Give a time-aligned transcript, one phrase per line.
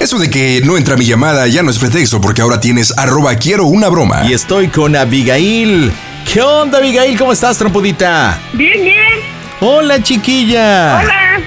[0.00, 3.36] Eso de que no entra mi llamada ya no es pretexto porque ahora tienes arroba
[3.36, 4.22] quiero una broma.
[4.28, 5.92] Y estoy con Abigail.
[6.30, 7.16] ¿Qué onda, Abigail?
[7.18, 8.40] ¿Cómo estás, trompudita?
[8.52, 8.96] Bien, bien.
[9.60, 11.00] Hola, chiquilla.
[11.02, 11.40] Hola.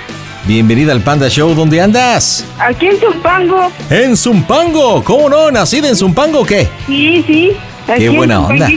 [0.46, 1.54] Bienvenida al Panda Show.
[1.54, 2.46] ¿Dónde andas?
[2.60, 3.72] Aquí en Zumpango.
[3.90, 5.04] En Zumpango.
[5.04, 5.52] ¿Cómo no?
[5.52, 6.70] ¿Nacida en Zumpango o qué?
[6.88, 7.52] Sí, sí.
[7.88, 8.68] Aquí Qué en buena onda.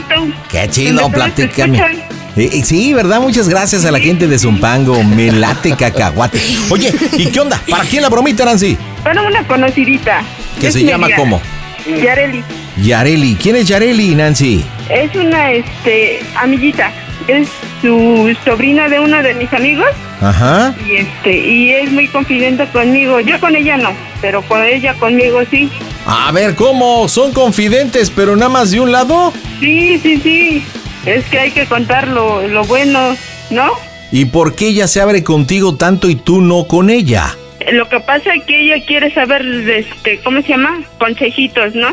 [0.49, 2.08] Qué ¿En chido, platícame.
[2.39, 3.19] Eh, sí, ¿verdad?
[3.19, 5.03] Muchas gracias a la gente de Zumpango.
[5.03, 6.39] Me late cacahuate.
[6.69, 7.61] Oye, ¿y qué onda?
[7.69, 8.77] ¿Para quién la bromita, Nancy?
[9.03, 10.21] Bueno, una conocidita.
[10.61, 11.41] ¿Que se llama cómo?
[11.85, 12.41] Yareli.
[12.81, 13.35] Yareli.
[13.35, 14.63] ¿Quién es Yareli, Nancy?
[14.89, 16.93] Es una, este, amiguita.
[17.27, 17.49] Es
[17.81, 19.89] su sobrina de uno de mis amigos
[20.21, 20.73] Ajá.
[20.87, 23.19] y este, y es muy confidente conmigo.
[23.19, 25.69] Yo con ella no, pero con ella conmigo sí.
[26.05, 27.07] A ver, ¿cómo?
[27.09, 29.33] ¿Son confidentes, pero nada más de un lado?
[29.59, 30.63] Sí, sí, sí.
[31.05, 33.15] Es que hay que contar lo, lo bueno,
[33.49, 33.71] ¿no?
[34.11, 37.35] ¿Y por qué ella se abre contigo tanto y tú no con ella?
[37.71, 40.81] Lo que pasa es que ella quiere saber, este, ¿cómo se llama?
[40.97, 41.89] Consejitos, ¿no?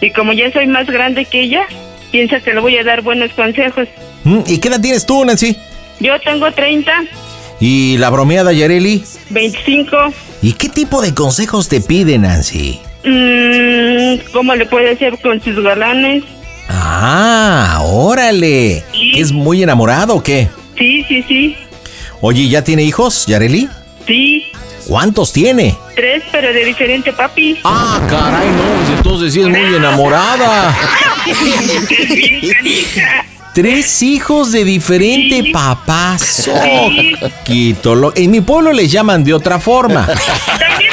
[0.00, 1.66] Y como ya soy más grande que ella,
[2.10, 3.88] piensa que le voy a dar buenos consejos.
[4.24, 4.40] ¿Mm?
[4.46, 5.56] ¿Y qué edad tienes tú, Nancy?
[6.00, 6.92] Yo tengo 30,
[7.60, 9.02] ¿Y la bromeada Yareli?
[9.30, 9.96] 25.
[10.42, 12.80] ¿Y qué tipo de consejos te pide, Nancy?
[13.04, 16.22] mm, ¿Cómo le puede hacer con sus galanes?
[16.68, 18.84] Ah, órale.
[18.92, 19.12] Sí.
[19.16, 20.48] ¿Es muy enamorado o qué?
[20.76, 21.56] Sí, sí, sí.
[22.20, 23.68] Oye, ¿ya tiene hijos, Yareli?
[24.06, 24.44] Sí,
[24.86, 25.76] ¿Cuántos tiene?
[25.94, 27.58] tres, pero de diferente papi.
[27.64, 30.74] Ah, caray, no, pues entonces sí es muy enamorada.
[33.54, 35.52] Tres hijos de diferente Sí.
[35.52, 36.16] papá.
[36.18, 37.14] Sí.
[37.44, 40.06] Quito lo- En mi pueblo les llaman de otra forma.
[40.06, 40.90] También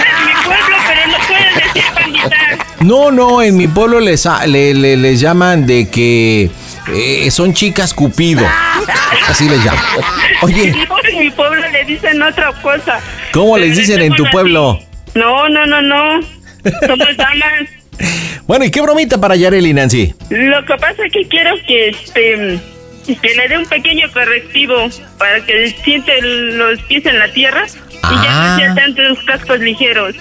[2.81, 6.49] No, no, en mi pueblo les, le- le- les llaman de que
[6.93, 8.45] eh, son chicas cupido.
[9.27, 9.81] Así les llaman.
[10.41, 10.73] Oye,
[11.11, 12.99] en mi pueblo le dicen otra cosa.
[13.33, 14.79] ¿Cómo les dicen en tu pueblo?
[15.15, 16.19] No, no, no, no.
[16.85, 17.69] Somos damas.
[18.47, 20.13] bueno, ¿y qué bromita para Yareli, Nancy?
[20.29, 22.59] Lo que pasa es que quiero que este
[23.21, 24.75] que le dé un pequeño correctivo
[25.19, 28.57] para que siente los pies en la tierra y ya Ah.
[28.57, 30.15] no sea tantos cascos ligeros.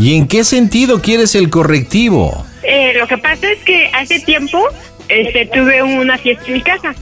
[0.00, 2.46] ¿Y en qué sentido quieres el correctivo?
[2.62, 4.66] Eh, lo que pasa es que hace tiempo
[5.10, 6.94] este, tuve una fiesta en mi casa.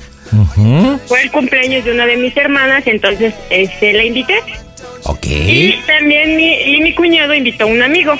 [1.07, 4.35] Fue el cumpleaños de una de mis hermanas, entonces este, la invité.
[5.05, 5.27] Ok.
[5.27, 8.15] Y también mi, y mi cuñado invitó a un amigo.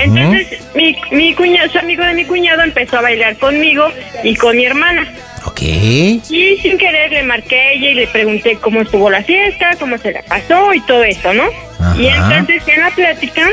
[0.00, 3.86] Entonces mi, mi cuñado, su amigo de mi cuñado empezó a bailar conmigo
[4.24, 5.06] y con mi hermana.
[5.44, 5.62] Ok.
[5.62, 9.96] Y sin querer le marqué a ella y le pregunté cómo estuvo la fiesta, cómo
[9.96, 11.44] se la pasó y todo eso, ¿no?
[11.78, 11.96] Ajá.
[11.96, 13.48] Y entonces en la plática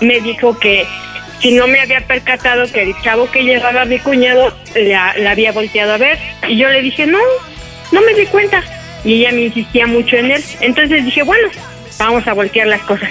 [0.00, 0.86] me dijo que
[1.40, 5.52] si no me había percatado que el chavo que llevaba a mi cuñado la, había
[5.52, 6.18] volteado a ver.
[6.48, 7.18] Y yo le dije, no,
[7.92, 8.62] no me di cuenta.
[9.04, 10.44] Y ella me insistía mucho en él.
[10.60, 11.48] Entonces dije, bueno,
[11.98, 13.10] vamos a voltear las cosas.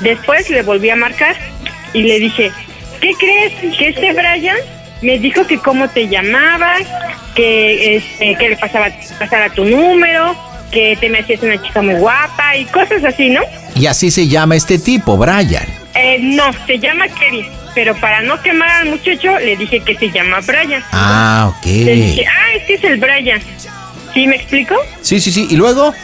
[0.00, 1.36] Después le volví a marcar
[1.92, 2.50] y le dije,
[3.00, 3.76] ¿qué crees?
[3.76, 4.56] Que este Brian
[5.02, 6.82] me dijo que cómo te llamabas,
[7.34, 10.34] que este, que le pasaba pasara tu número,
[10.70, 13.42] que te me hacías una chica muy guapa y cosas así, ¿no?
[13.76, 15.81] Y así se llama este tipo, Brian.
[15.94, 20.10] Eh, no, se llama Kevin, pero para no quemar al muchacho le dije que se
[20.10, 20.82] llama Brian.
[20.92, 22.28] Ah, Le dije, ok.
[22.28, 23.40] ah, este es el Brian.
[24.14, 24.74] ¿Sí me explico?
[25.00, 25.46] Sí, sí, sí.
[25.50, 25.94] ¿Y luego?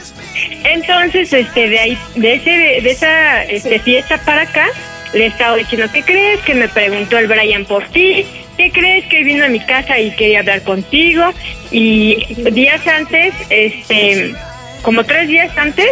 [0.65, 4.67] Entonces, este, de ahí, de ese, de esa este, fiesta para acá,
[5.13, 6.41] le he estado diciendo, ¿qué crees?
[6.41, 8.27] Que me preguntó el Brian por ti.
[8.57, 9.07] ¿Qué crees?
[9.07, 11.33] Que vino a mi casa y quería hablar contigo.
[11.71, 12.17] Y
[12.53, 14.35] días antes, este,
[14.83, 15.87] como tres días antes,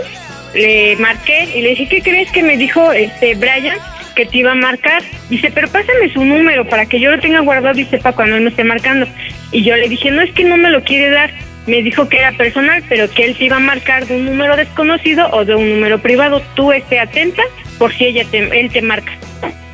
[0.54, 3.78] le marqué y le dije, ¿qué crees que me dijo este Brian?
[4.14, 5.02] Que te iba a marcar.
[5.28, 8.43] Dice, pero pásame su número para que yo lo tenga guardado y sepa cuando él
[8.43, 9.06] me esté marcando.
[9.52, 11.31] Y yo le dije, no es que no me lo quiere dar.
[11.66, 14.56] Me dijo que era personal, pero que él te iba a marcar de un número
[14.56, 16.40] desconocido o de un número privado.
[16.54, 17.42] Tú esté atenta
[17.78, 19.12] por si ella te, él te marca.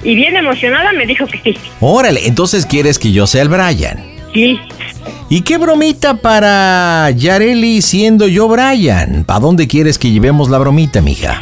[0.02, 1.58] Y bien emocionada me dijo que sí.
[1.80, 4.02] Órale, entonces quieres que yo sea el Brian.
[4.32, 4.58] Sí.
[5.28, 9.25] ¿Y qué bromita para Yareli siendo yo Brian?
[9.25, 11.40] ¿Para dónde quieres que llevemos la bromita, mija?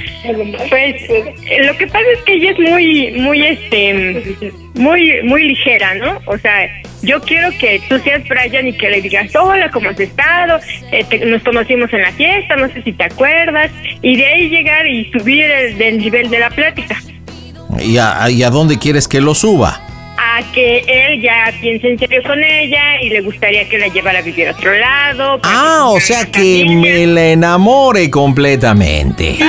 [0.69, 1.35] Pues eh,
[1.67, 4.37] lo que pasa es que ella es muy, muy, este,
[4.75, 6.21] muy, muy ligera, ¿no?
[6.27, 6.69] O sea,
[7.03, 10.61] yo quiero que tú seas Brian y que le digas, hola, ¿cómo has estado?
[10.93, 13.71] Eh, te- nos conocimos en la fiesta, no sé si te acuerdas.
[14.03, 16.97] Y de ahí llegar y subir el, del nivel de la plática.
[17.83, 19.81] ¿Y a, y a dónde quieres que lo suba?
[20.23, 24.19] A que él ya piense en serio con ella y le gustaría que la llevara
[24.19, 25.41] a vivir a otro lado.
[25.43, 29.39] Ah, o sea que me la enamore completamente.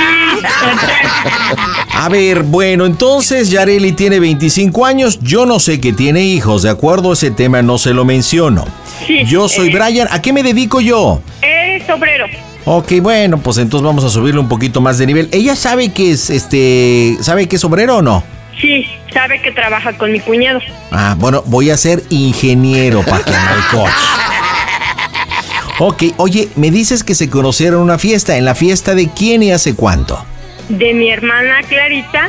[1.94, 6.70] A ver, bueno, entonces Yareli tiene 25 años, yo no sé que tiene hijos, ¿de
[6.70, 7.12] acuerdo?
[7.12, 8.64] Ese tema no se lo menciono.
[9.06, 9.72] Sí, Yo soy eh.
[9.72, 11.20] Brian, ¿a qué me dedico yo?
[11.42, 12.26] Eres obrero.
[12.64, 15.28] Ok, bueno, pues entonces vamos a subirle un poquito más de nivel.
[15.32, 18.24] ¿Ella sabe que es este, sabe que es obrero o no?
[18.60, 20.60] Sí, sabe que trabaja con mi cuñado.
[20.90, 23.92] Ah, bueno, voy a ser ingeniero para que el coche.
[25.78, 28.36] Ok, oye, me dices que se conocieron en una fiesta.
[28.36, 30.24] ¿En la fiesta de quién y hace cuánto?
[30.68, 32.28] De mi hermana Clarita,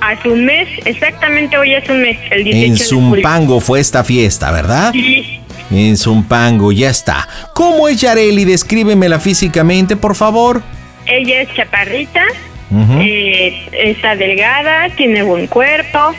[0.00, 2.78] hace un mes, exactamente hoy hace un mes, el 18 En de.
[2.84, 4.92] Zumpango fue esta fiesta, ¿verdad?
[4.92, 5.40] Sí,
[5.70, 7.26] En Zumpango, ya está.
[7.54, 8.44] ¿Cómo es Yareli?
[8.44, 10.60] Descríbemela físicamente, por favor.
[11.06, 12.24] ella es chaparrita,
[12.72, 13.00] Ujú.
[13.00, 16.14] eh, está delgada, tiene buen cuerpo,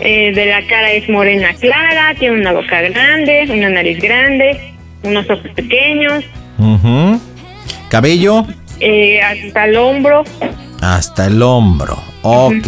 [0.00, 5.28] eh, de la cara es morena clara, tiene una boca grande, una nariz grande, unos
[5.28, 6.24] ojos pequeños,
[6.58, 7.20] Ujú.
[7.90, 8.46] Cabello
[8.80, 10.24] eh, hasta el hombro.
[10.80, 11.98] hasta el hombro.
[12.22, 12.66] Ok.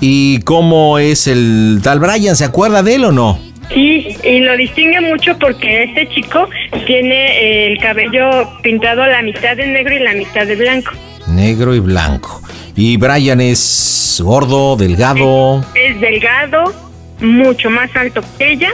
[0.00, 2.36] ¿Y cómo es el tal Brian?
[2.36, 3.38] ¿Se acuerda de él o no?
[3.72, 6.48] Sí, y lo distingue mucho porque este chico
[6.86, 10.92] tiene el cabello pintado a la mitad de negro y la mitad de blanco.
[11.28, 12.40] Negro y blanco.
[12.74, 15.64] ¿Y Brian es gordo, delgado?
[15.74, 16.72] Es delgado,
[17.20, 18.70] mucho más alto que ella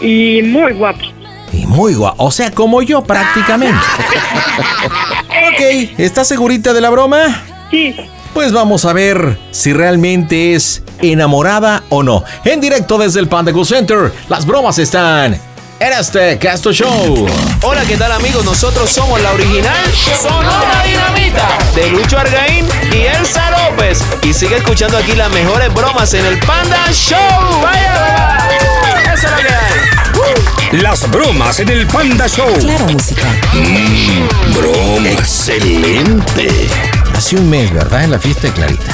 [0.00, 1.00] y muy guapo.
[1.52, 2.22] Y muy guapo.
[2.24, 3.76] O sea, como yo prácticamente.
[5.28, 7.42] ok, ¿estás segurita de la broma?
[7.70, 7.94] Sí,
[8.34, 12.24] Pues vamos a ver si realmente es enamorada o no.
[12.44, 15.36] En directo desde el Panda Center, las bromas están
[15.80, 17.26] en este Casto Show.
[17.62, 18.44] Hola, ¿qué tal amigos?
[18.44, 19.90] Nosotros somos la original
[20.20, 24.04] Sonora Dinamita de Lucho Argaín y Elsa López.
[24.22, 27.18] Y sigue escuchando aquí las mejores bromas en el Panda Show.
[27.62, 27.94] ¡Vaya!
[27.94, 29.14] vaya!
[29.14, 30.82] Eso es lo que hay.
[30.82, 32.52] Las bromas en el Panda Show.
[32.58, 33.26] Claro, música.
[34.54, 36.68] Broma excelente.
[37.14, 38.04] Hace un mes, ¿verdad?
[38.04, 38.92] En la fiesta de Clarita.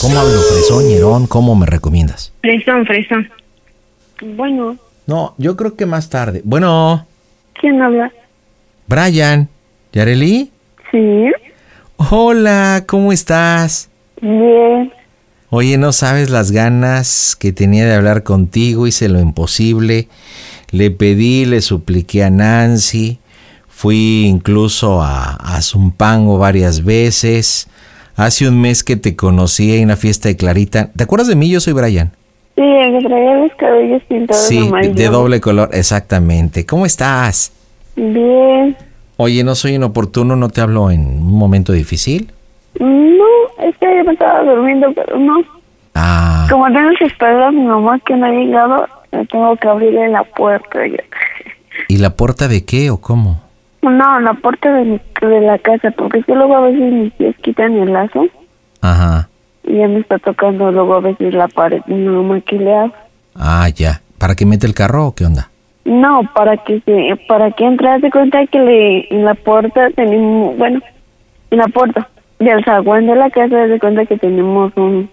[0.00, 1.26] ¿Cómo hablo, fresón, ñerón?
[1.26, 2.32] ¿Cómo me recomiendas?
[2.40, 3.28] fresón, fresón.
[4.22, 6.40] Bueno, No, yo creo que más tarde.
[6.44, 7.06] Bueno,
[7.60, 8.12] ¿quién habla?
[8.88, 9.48] Brian,
[9.92, 10.50] ¿Yareli?
[10.90, 11.26] Sí,
[11.98, 13.88] Hola, ¿cómo estás?
[14.20, 14.92] bien.
[15.48, 20.08] Oye, no sabes las ganas que tenía de hablar contigo, hice lo imposible.
[20.70, 23.20] Le pedí, le supliqué a Nancy,
[23.68, 27.68] fui incluso a, a Zumpango varias veces.
[28.16, 30.90] Hace un mes que te conocí en la fiesta de Clarita.
[30.94, 31.48] ¿Te acuerdas de mí?
[31.48, 32.10] Yo soy Brian.
[32.56, 36.64] Sí, el que traía los cabellos pintados Sí, de, doble color, exactamente.
[36.66, 37.52] ¿Cómo estás?
[37.96, 38.76] Bien.
[39.18, 42.30] Oye, no soy inoportuno, no te hablo en un momento difícil.
[42.78, 43.24] No,
[43.62, 45.34] es que yo me estaba durmiendo, pero no.
[45.94, 49.68] Ah, Como tengo que esperar a mi mamá que no ha llegado, le tengo que
[49.68, 50.86] abrirle la puerta.
[50.86, 51.02] ya.
[51.88, 53.40] ¿y la puerta de qué o cómo?
[53.82, 57.12] No, la puerta de, mi- de la casa, porque es que luego a veces mis
[57.14, 58.26] pies quitan el lazo
[58.80, 59.28] Ajá.
[59.76, 61.82] Y ya me está tocando luego a veces la pared.
[61.86, 62.92] Le hago.
[63.34, 64.00] Ah, ya.
[64.18, 65.50] ¿Para que mete el carro o qué onda?
[65.84, 69.88] No, para que se, para que entre, haz de cuenta que le, en la puerta
[69.94, 70.80] tenemos, bueno,
[71.50, 75.08] en la puerta del zaguán de la casa, haz de cuenta que tenemos un,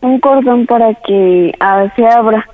[0.00, 2.48] un cordón para que ah, se abra.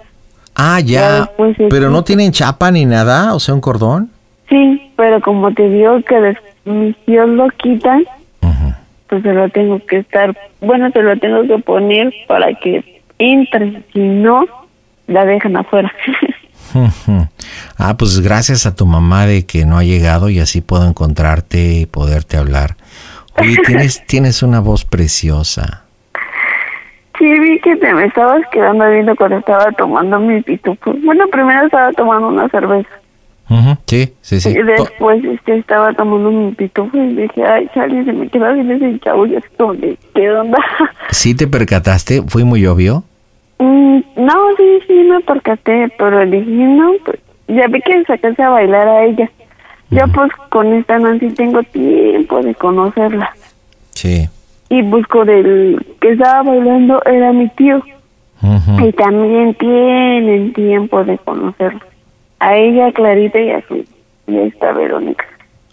[0.55, 1.31] Ah, Ya
[1.71, 4.11] Pero no tienen chapa ni nada, o sea, un cordón.
[4.49, 8.05] Sí, pero como te digo que mis tíos lo quitan.
[9.13, 13.83] Pues se lo tengo que estar, bueno, se lo tengo que poner para que entre,
[13.93, 14.47] si no,
[15.07, 15.93] la dejan afuera.
[17.77, 21.59] Ah, pues gracias a tu mamá de que no ha llegado y así puedo encontrarte
[21.75, 22.77] y poderte hablar.
[23.39, 25.85] Oye, tienes, tienes una voz preciosa.
[27.19, 30.95] Sí, vi que te me estabas quedando viendo cuando estaba tomando mi pitufo.
[31.05, 32.89] Bueno, primero estaba tomando una cerveza.
[33.87, 34.51] Sí, sí, sí.
[34.51, 38.71] y después este, estaba tomando mi pitufo y dije, ay, Charlie, se me queda bien
[38.71, 39.27] ese chavo.
[39.27, 39.75] Y como
[40.15, 40.59] ¿qué onda?
[41.11, 42.23] ¿Sí te percataste?
[42.29, 43.05] ¿Fue muy obvio?
[43.59, 47.19] Mm, no, sí, sí, me percaté, pero dije, no, pues
[47.49, 49.31] ya vi que sacarse a bailar a ella.
[49.91, 53.35] Ya pues con esta Nancy tengo tiempo de conocerla.
[53.91, 54.29] Sí.
[54.71, 57.83] y busco del que estaba bailando era mi tío.
[58.83, 61.81] Y también tienen tiempo de conocerlo.
[62.43, 63.85] A ella, Clarita y a su
[64.27, 65.25] y a esta Verónica.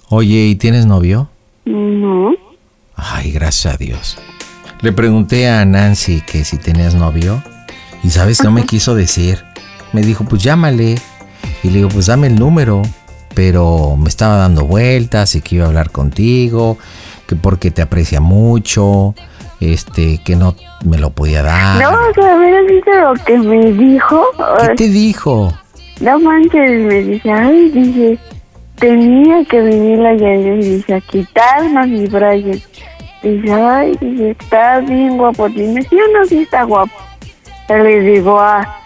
[0.10, 1.28] Oye, ¿y tienes novio?
[1.66, 2.36] No.
[2.96, 4.20] Ay, gracias a Dios.
[4.82, 7.42] Le pregunté a Nancy que si tenías novio
[8.04, 9.40] y sabes, no me quiso decir.
[9.94, 10.96] Me dijo, pues llámale.
[11.64, 12.84] Y le digo, pues dame el número.
[13.34, 16.78] Pero me estaba dando vueltas y que iba a hablar contigo,
[17.28, 19.16] que porque te aprecia mucho,
[19.60, 21.82] este, que no me lo podía dar.
[21.82, 24.24] No, o sea, mira, ¿viste lo que me dijo?
[24.68, 25.52] ¿Qué te dijo?
[26.00, 28.18] No manches, me dice, ay, dice,
[28.76, 32.62] tenía que venir la Yael, dice, a quitarnos mi Brian.
[33.22, 35.50] Dice, ay, dice, está bien guapo.
[35.50, 36.94] Dime, sí o no, sí está guapo.
[37.68, 38.80] Le digo, ah,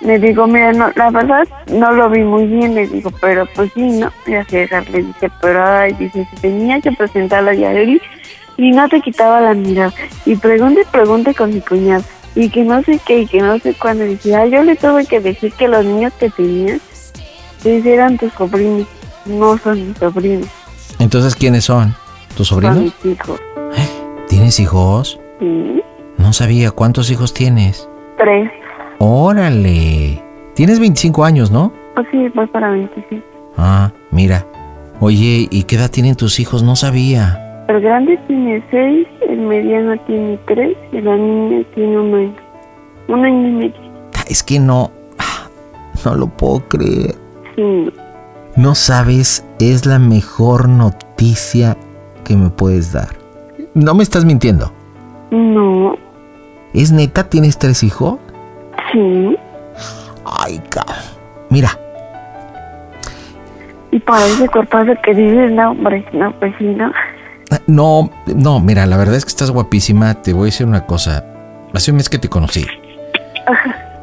[0.00, 3.70] le digo, mira, no, la verdad, no lo vi muy bien, le digo, pero pues
[3.74, 4.10] sí, ¿no?
[4.26, 4.56] Y así
[4.92, 7.82] le dice, pero ay, dice, tenía que presentar a la
[8.56, 9.92] y no te quitaba la mirada.
[10.24, 12.04] Y pregunte, pregunte con mi cuñado.
[12.34, 14.04] Y que no sé qué, y que no sé cuándo.
[14.04, 16.80] Dice, ah, yo le tuve que decir que los niños que tenías,
[17.64, 18.86] dice, eran tus sobrinos.
[19.26, 20.48] No son mis sobrinos,
[20.98, 21.94] Entonces, ¿quiénes son?
[22.36, 22.94] ¿Tus son sobrinos?
[23.04, 23.40] mis hijos.
[24.28, 25.20] ¿Tienes hijos?
[25.40, 25.82] Sí,
[26.16, 26.70] No sabía.
[26.70, 27.88] ¿Cuántos hijos tienes?
[28.16, 28.50] tres.
[28.98, 30.22] Órale.
[30.54, 31.72] Tienes 25 años, ¿no?
[31.94, 33.22] Pues sí, voy para 25.
[33.56, 34.46] Ah, mira.
[35.00, 36.62] Oye, ¿y qué edad tienen tus hijos?
[36.62, 37.49] No sabía.
[37.70, 42.34] El grande tiene seis, el mediano tiene tres, y la niña tiene un año.
[43.06, 43.80] Un año y medio.
[44.28, 44.90] Es que no...
[45.20, 45.46] ah,
[46.04, 47.14] No lo puedo creer.
[47.54, 47.92] Sí,
[48.56, 51.76] No sabes, es la mejor noticia
[52.24, 53.10] que me puedes dar.
[53.74, 54.72] No me estás mintiendo.
[55.30, 55.94] no,
[56.74, 57.28] ¿Es neta?
[57.30, 58.18] ¿Tienes tres hijos?
[58.92, 59.36] sí.
[60.24, 60.96] Ay, cabrón.
[61.50, 61.68] Mira,
[63.92, 65.14] Y para ese cuerpazo que
[65.70, 66.64] hombre, no, pues sí,
[67.66, 68.10] no.
[68.26, 70.14] no, no, mira, la verdad es que estás guapísima.
[70.14, 71.24] Te voy a decir una cosa.
[71.74, 72.66] Hace un mes que te conocí.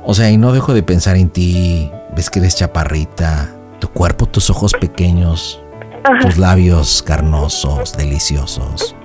[0.04, 1.92] O sea, y no dejo de pensar en ti.
[2.16, 3.50] Ves que eres chaparrita.
[3.80, 5.62] Tu cuerpo, tus ojos pequeños.
[6.22, 8.96] Tus labios carnosos, deliciosos.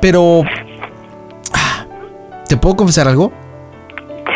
[0.00, 0.42] Pero...
[1.52, 1.86] ah,
[2.48, 3.32] ¿Te puedo confesar algo?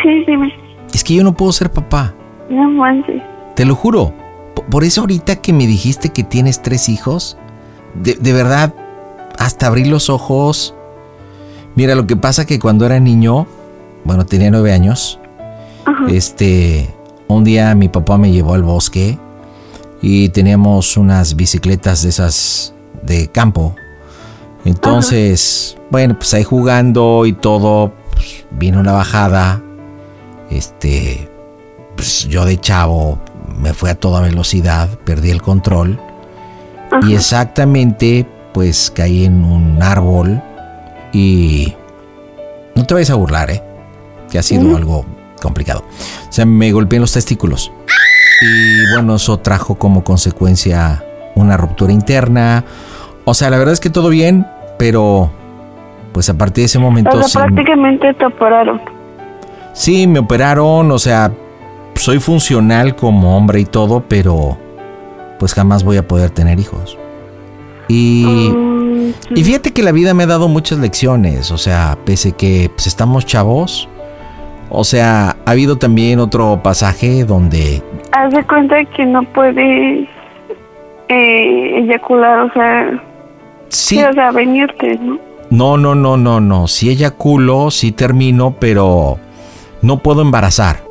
[0.03, 0.53] Sí, dime.
[0.93, 2.13] Es que yo no puedo ser papá.
[2.49, 3.21] No manches.
[3.55, 4.13] Te lo juro.
[4.69, 7.37] Por eso ahorita que me dijiste que tienes tres hijos,
[7.95, 8.73] de, de verdad,
[9.37, 10.75] hasta abrí los ojos.
[11.75, 13.47] Mira, lo que pasa que cuando era niño,
[14.03, 15.19] bueno, tenía nueve años,
[16.07, 16.93] este,
[17.27, 19.17] un día mi papá me llevó al bosque
[20.01, 23.75] y teníamos unas bicicletas de esas de campo.
[24.65, 29.61] Entonces, bueno, pues ahí jugando y todo, pues, vino una bajada,
[30.49, 31.29] este,
[31.95, 33.19] pues yo de chavo
[33.57, 35.99] me fui a toda velocidad, perdí el control
[37.07, 40.41] y exactamente pues caí en un árbol
[41.11, 41.73] y
[42.75, 43.61] no te vayas a burlar, ¿eh?
[44.29, 45.05] Que ha sido algo
[45.41, 45.83] complicado.
[46.29, 47.71] O sea, me golpeé en los testículos
[48.41, 51.03] y bueno, eso trajo como consecuencia
[51.35, 52.63] una ruptura interna.
[53.25, 54.45] O sea, la verdad es que todo bien,
[54.77, 55.31] pero
[56.11, 58.81] pues a partir de ese momento O sea, sí- prácticamente te operaron.
[59.73, 61.31] Sí, me operaron, o sea,
[61.95, 64.57] soy funcional como hombre y todo, pero
[65.43, 66.97] pues jamás voy a poder tener hijos.
[67.89, 68.25] Y,
[69.35, 72.87] y fíjate que la vida me ha dado muchas lecciones, o sea, pese que pues,
[72.87, 73.89] estamos chavos,
[74.69, 77.83] o sea, ha habido también otro pasaje donde...
[78.13, 80.07] Haz de cuenta que no puedes
[81.09, 83.03] eh, eyacular, o sea,
[83.67, 85.19] Sí, sí, o sea, venirte, ¿no?
[85.49, 89.17] no, no, no, no, no, sí eyaculo, sí termino, pero
[89.81, 90.85] no puedo embarazar.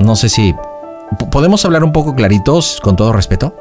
[0.00, 0.54] No sé si...
[0.54, 3.54] ¿p- ¿Podemos hablar un poco claritos, con todo respeto?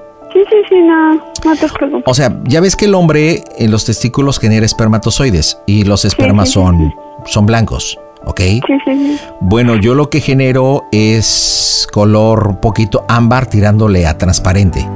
[0.71, 2.03] Sí, sí, sí, no, no te preocupes.
[2.05, 6.49] O sea, ya ves que el hombre en los testículos genera espermatozoides y los espermas
[6.49, 6.93] sí, sí, son,
[7.25, 8.39] son blancos, ¿ok?
[8.39, 9.19] Sí, sí, sí.
[9.41, 14.87] Bueno, yo lo que genero es color un poquito ámbar tirándole a transparente.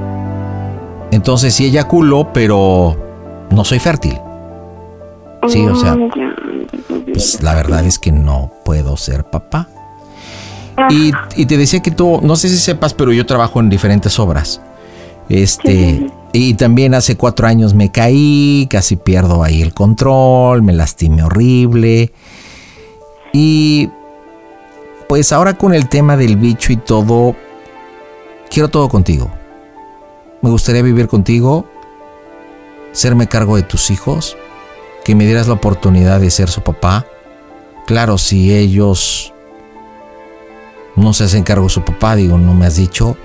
[1.11, 2.95] Entonces sí eyaculo, pero
[3.51, 4.17] no soy fértil.
[5.47, 6.35] Sí, o sea, ya.
[7.13, 9.67] pues la verdad es que no puedo ser papá.
[10.77, 13.69] Ah, Y, y te decía que tú, no sé si sepas, pero yo trabajo en
[13.69, 14.61] diferentes obras.
[15.29, 21.23] Este, y también hace cuatro años me caí, casi pierdo ahí el control, me lastimé
[21.23, 22.11] horrible.
[23.33, 23.89] Y
[25.07, 27.35] pues ahora con el tema del bicho y todo,
[28.49, 29.31] quiero todo contigo.
[30.41, 31.65] Me gustaría vivir contigo,
[32.91, 34.37] serme cargo de tus hijos,
[35.03, 37.05] que me dieras la oportunidad de ser su papá.
[37.87, 39.33] Claro, si ellos
[40.95, 43.17] no se hacen cargo de su papá, digo, no me has dicho,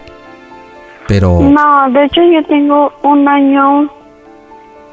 [1.10, 3.90] pero No, de hecho yo tengo un año,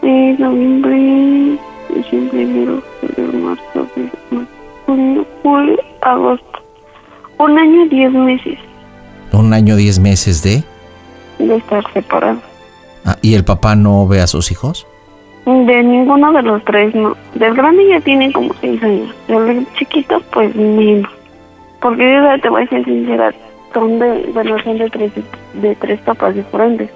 [0.02, 1.60] eh, noviembre,
[1.94, 4.48] diciembre, enero, febrero, marzo, abril,
[4.88, 6.60] junio, julio, agosto.
[7.38, 8.58] Un año y diez meses
[9.32, 10.64] Un año, diez meses de...
[11.38, 12.42] de estar separados.
[13.06, 14.88] Ah, ¿Y el papá no ve a sus hijos?
[15.46, 17.16] De ninguno de los tres, no.
[17.36, 19.14] Del grande ya tiene como seis años.
[19.28, 21.12] Del chiquito, pues menos.
[21.80, 23.32] Porque yo te voy a ser sincera,
[23.74, 25.12] son de, bueno, son de tres,
[25.54, 26.90] de tres papás diferentes.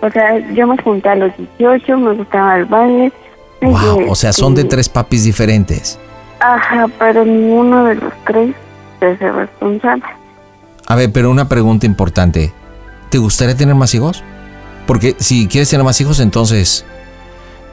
[0.00, 3.12] O sea, yo me junté a los 18, me gustaba el baile.
[3.60, 5.98] Wow, o sea, son de tres papis diferentes.
[6.40, 8.54] Ajá, pero ninguno de los tres
[9.00, 10.02] es el responsable.
[10.88, 12.52] A ver, pero una pregunta importante.
[13.10, 14.24] ¿Te gustaría tener más hijos?
[14.86, 16.84] Porque si quieres tener más hijos, entonces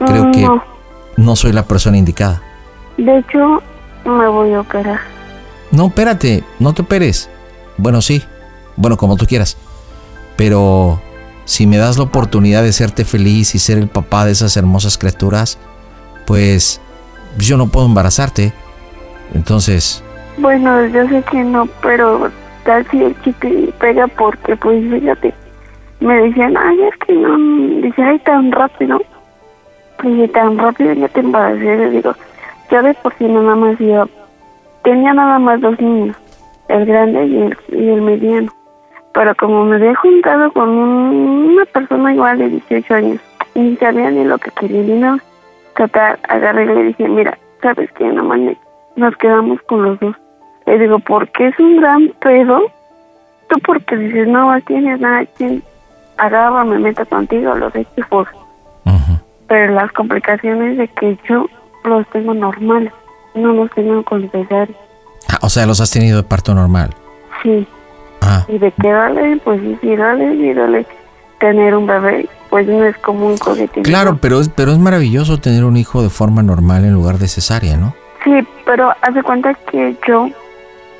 [0.06, 0.62] creo Mm, que No,
[1.16, 2.40] no soy la persona indicada.
[2.96, 3.60] de hecho,
[4.04, 5.00] me voy a operar.
[5.72, 7.28] No, espérate, no te operes.
[7.76, 8.22] Bueno, sí.
[8.80, 9.58] Bueno, como tú quieras.
[10.36, 11.00] Pero
[11.44, 14.96] si me das la oportunidad de serte feliz y ser el papá de esas hermosas
[14.96, 15.58] criaturas,
[16.26, 16.80] pues
[17.36, 18.54] yo no puedo embarazarte.
[19.34, 20.02] Entonces,
[20.38, 22.30] Bueno, yo sé que no, pero
[22.64, 25.34] casi el chicle pega porque, pues, fíjate,
[26.00, 29.02] me decían, ay, es que no, dice, ay, tan rápido.
[30.02, 31.76] Dije, tan rápido ya te embaracé.
[31.76, 32.14] Le digo,
[32.70, 34.08] ya de por si nada más yo
[34.82, 36.16] tenía nada más dos niños,
[36.68, 38.50] el grande y el, y el mediano.
[39.12, 43.20] Pero como me había juntado con un- una persona igual de 18 años,
[43.54, 45.18] ni sabía ni lo que quería ni nada.
[45.76, 48.04] Total, agarré y le dije, mira, ¿sabes qué?
[48.04, 48.56] No mames,
[48.96, 50.14] nos quedamos con los dos.
[50.66, 52.60] Le digo, porque es un gran pedo.
[53.48, 55.62] Tú porque dices, no tienes nada, quien
[56.16, 58.28] agarra, me meto contigo, los hecho por.
[58.84, 59.18] ujú.
[59.48, 61.46] Pero las complicaciones de que yo
[61.84, 62.92] los tengo normales,
[63.34, 64.76] no los tengo con cesárea.
[65.28, 66.90] Ah, o sea, los has tenido de parto normal.
[67.42, 67.66] Sí,
[68.20, 70.86] Ah, y de que dale, pues sí, sí, dale, sí, dale.
[71.38, 73.82] Tener un bebé, pues no es como un cohete.
[73.82, 77.28] claro, pero es, pero es maravilloso tener un hijo de forma normal en lugar de
[77.28, 77.94] cesárea, ¿no?
[78.24, 80.28] Sí, pero hace cuenta que yo,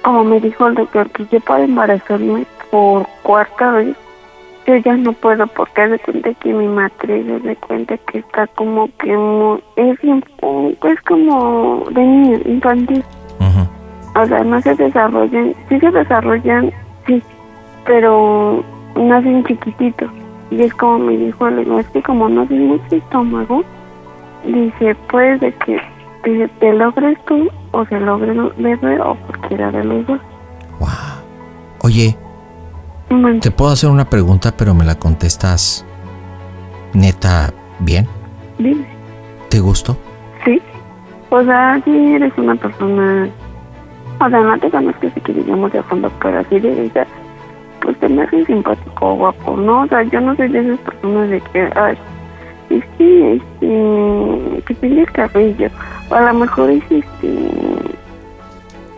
[0.02, 3.94] como me dijo el doctor, que yo para embarazarme por cuarta vez,
[4.66, 8.88] yo ya no puedo porque hace cuenta que mi matriz hace cuenta que está como
[8.98, 13.04] que muy, es, es como de niño, infantil.
[14.16, 16.72] O sea, no se desarrollan, sí se desarrollan,
[17.11, 17.23] sí,
[17.85, 18.62] pero
[18.96, 20.11] nacen chiquititos.
[20.51, 23.62] Y es como me dijo, le digo, es que como no tiene mucho estómago,
[24.44, 25.81] dice, pues de que
[26.25, 30.20] dice, te logres tú o se logre el bebé o cualquiera de los dos.
[30.81, 30.88] Wow.
[31.83, 32.16] Oye,
[33.11, 35.85] Bueno, te puedo hacer una pregunta, pero me la contestas
[36.94, 38.07] neta bien.
[38.59, 38.87] dime,
[39.49, 39.96] ¿Te gustó?
[40.44, 40.61] sí.
[41.33, 43.29] O sea, sí eres una persona,
[44.20, 47.06] o sea, no te conozco así que digamos de fondo, pero así de vista,
[47.80, 49.83] pues te me haces simpático, guapo, ¿no?
[49.83, 51.98] O sea, yo no soy de esas personas de que, ay,
[52.68, 55.68] es que, este, que tenga el cabello,
[56.11, 57.38] o a lo mejor es, este,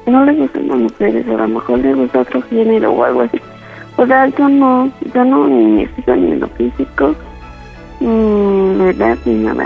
[0.07, 3.23] no le gustan las mujeres, o a lo mejor le gusta otro género o algo
[3.23, 3.41] así.
[3.97, 7.15] O sea, yo no, yo no ni me ni en lo físico,
[8.05, 9.65] nada,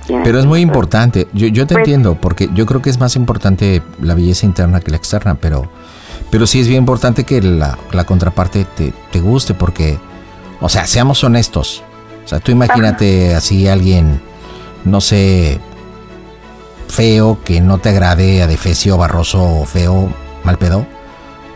[0.00, 0.22] siquiera.
[0.24, 1.28] Pero es muy sea, importante.
[1.32, 4.80] Yo, yo te Pues- entiendo, porque yo creo que es más importante la belleza interna
[4.80, 5.70] que la externa, pero,
[6.30, 9.98] pero sí es bien importante que la, la contraparte te, te guste, porque,
[10.60, 11.82] o sea, seamos honestos.
[12.24, 14.20] O sea, tú imagínate así alguien,
[14.84, 15.58] no sé,
[16.88, 20.12] feo, que no te agrade, adefesio, barroso o feo,
[20.44, 20.86] mal pedo.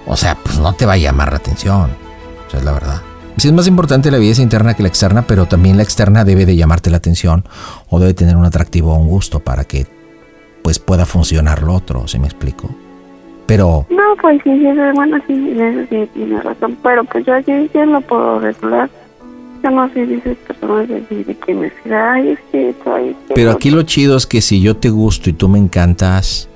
[0.07, 1.91] O sea, pues no te va a llamar la atención.
[2.47, 3.03] O sea, es la verdad.
[3.37, 6.47] Sí es más importante la belleza interna que la externa, pero también la externa debe
[6.47, 7.45] de llamarte la atención
[7.89, 9.87] o debe tener un atractivo o un gusto para que
[10.63, 12.71] pues pueda funcionar lo otro, ¿sí me explico?
[13.47, 17.71] Pero No, pues sí, sí, bueno, sí, eso sí tiene razón, pero pues yo sí,
[17.75, 18.89] ya lo puedo regular.
[19.63, 23.51] Yo no soy de esas personas de, de que me ay, es que que pero
[23.51, 26.49] aquí lo chido es que si yo te gusto y tú me encantas,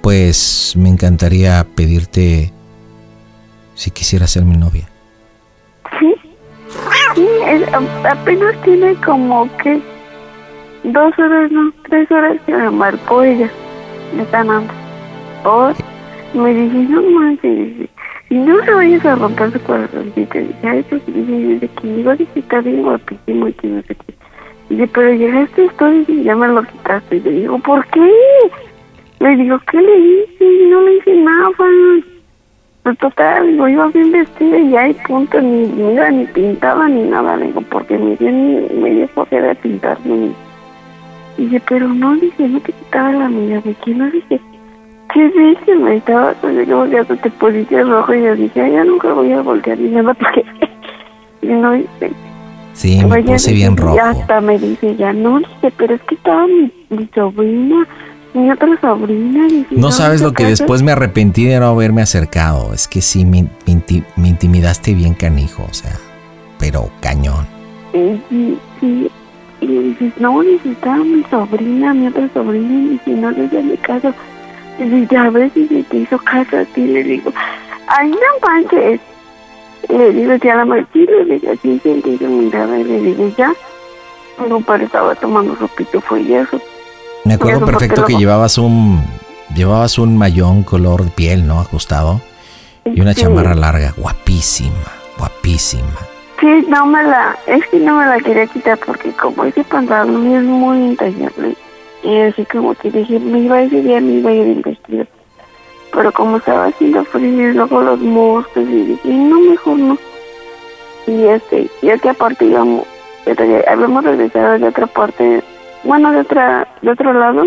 [0.00, 2.52] pues me encantaría pedirte
[3.74, 4.91] si quisieras ser mi novia.
[5.98, 6.14] Sí,
[7.14, 7.28] sí,
[8.08, 9.80] apenas tiene como que
[10.84, 13.50] dos horas, no, tres horas que me marcó ella.
[14.16, 14.72] Me están dando.
[15.44, 15.72] Oh,
[16.34, 17.88] me dije, no manches,
[18.32, 20.38] y no se vayas a romper su corazoncito.
[20.38, 24.14] Dije, ay, pues dice, que digo que está bien guapísimo y que no sé qué.
[24.70, 27.16] Dice, pero llegaste esto y ya me lo quitaste.
[27.16, 28.10] Y le digo, ¿por qué?
[29.20, 30.66] Le digo, ¿qué le hice?
[30.70, 31.50] No le hice nada.
[32.82, 37.02] Pues total, digo, iba bien vestida y ya y punto, ni mira, ni pintaba ni
[37.02, 40.30] nada, digo, porque me dio ni me dio de pintarme.
[41.38, 44.40] Y dice, pero no, dice, no te quitaba la mirada, de que no, dije,
[45.14, 45.76] ¿qué dice?
[45.76, 46.34] Me estaba,
[46.66, 49.90] yo volteando te pusiste rojo y yo dije, "Ay, ya nunca voy a voltear ni
[49.90, 50.44] nada porque,
[51.42, 52.10] y no, dice,
[52.72, 54.00] Sí, me ya puse bien ya rojo.
[54.00, 57.86] hasta me dice, ya no, dice, pero es que estaba mi, mi sobrina,
[58.34, 59.46] mi otra sobrina.
[59.70, 60.58] No sabes lo que casas?".
[60.60, 62.72] después me arrepentí de no haberme acercado.
[62.72, 65.92] Es que sí, me, me inti- me intimidaste bien canijo, o sea,
[66.58, 67.46] pero cañón.
[67.92, 69.10] Sí, sí,
[69.60, 73.44] y le dices, no, dice, estaba mi sobrina, mi otra sobrina, y dice, no le
[73.44, 74.14] hice caso.
[74.78, 77.32] Dice, ya ves, dice, te hizo caso a ti, le digo,
[77.86, 78.16] ay, no
[78.48, 79.00] manches.
[79.88, 83.30] Le digo, ya la marqué, le digo, sí, sí, le digo, mirada, y le digo,
[83.36, 83.52] ya.
[84.48, 86.58] No, pero estaba tomando pitufo y eso.
[87.24, 89.02] Me acuerdo perfecto que llevabas un
[89.54, 91.60] llevabas un mayón color piel, ¿no?
[91.60, 92.20] Ajustado
[92.84, 93.22] y una Sí.
[93.22, 94.72] chamarra larga, guapísima,
[95.18, 95.98] guapísima.
[96.40, 100.34] Sí, no me la, es que no me la quería quitar porque como ese pantalón
[100.34, 101.54] es muy intachable
[102.02, 105.06] y así como que dije, me iba ese día, me iba a ir en vestido.
[105.92, 109.98] Pero como estaba haciendo frío y luego los moscos y dije, no, mejor no.
[111.06, 112.84] Y este, ya que aparte íbamos,
[113.68, 115.44] habíamos regresado de otra parte,
[115.84, 117.44] bueno, de otra, de otro lado,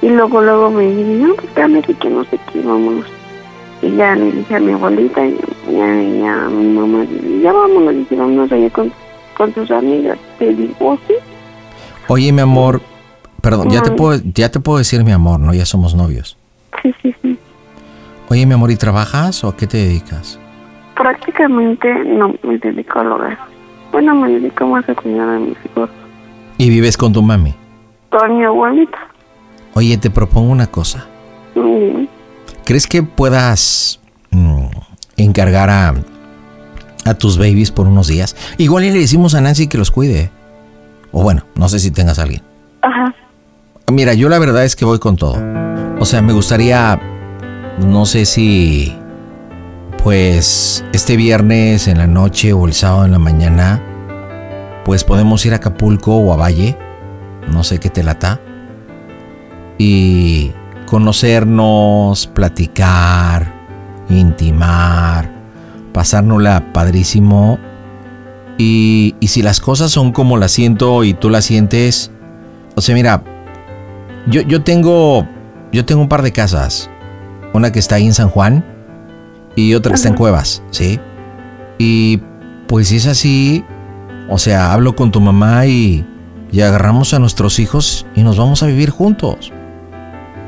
[0.00, 3.06] y luego, luego me dije, no, pues espérame que no sé qué, vámonos.
[3.82, 5.36] Y ya le dije a mi abuelita y
[5.70, 7.04] ya, ya a mi mamá,
[7.42, 8.92] ya vámonos, dije, vámonos allá con,
[9.36, 10.18] con tus amigas.
[10.38, 11.14] Te digo, "Oh, sí,
[12.08, 12.80] Oye, mi amor,
[13.40, 15.54] perdón, ya te puedo ya te puedo decir mi amor, ¿no?
[15.54, 16.36] Ya somos novios.
[16.82, 17.38] sí, sí, sí.
[18.28, 20.38] Oye, mi amor, ¿y trabajas o a qué te dedicas?
[20.96, 23.38] Prácticamente no me dedico al hogar.
[23.92, 25.90] Bueno, me dedico más a cuidar a mis hijos.
[26.62, 27.52] Y vives con tu mami.
[28.10, 28.96] Con mi abuelita.
[29.74, 31.06] Oye, te propongo una cosa.
[31.56, 32.04] Mm,
[32.64, 33.98] ¿Crees que puedas
[34.30, 34.66] mm,
[35.16, 35.94] encargar a,
[37.04, 38.36] a tus babies por unos días?
[38.58, 40.30] Igual le decimos a Nancy que los cuide.
[41.10, 42.42] O bueno, no sé si tengas a alguien.
[42.82, 43.12] Ajá.
[43.90, 45.38] Mira, yo la verdad es que voy con todo.
[45.98, 47.00] O sea, me gustaría,
[47.80, 48.96] no sé si,
[50.04, 53.82] pues, este viernes en la noche o el sábado en la mañana,
[54.84, 56.78] pues podemos ir a Acapulco o a Valle,
[57.48, 58.40] no sé qué te lata,
[59.78, 60.52] y
[60.86, 63.52] conocernos, platicar,
[64.08, 65.30] intimar,
[65.92, 67.58] pasárnosla padrísimo.
[68.58, 72.10] Y, y si las cosas son como las siento y tú las sientes,
[72.74, 73.24] o sea, mira,
[74.26, 75.26] yo, yo tengo
[75.72, 76.90] yo tengo un par de casas.
[77.54, 78.64] Una que está ahí en San Juan
[79.56, 81.00] y otra que está en Cuevas, ¿sí?
[81.78, 82.18] Y
[82.68, 83.64] pues si es así,
[84.32, 86.06] o sea, hablo con tu mamá y,
[86.50, 89.52] y agarramos a nuestros hijos y nos vamos a vivir juntos.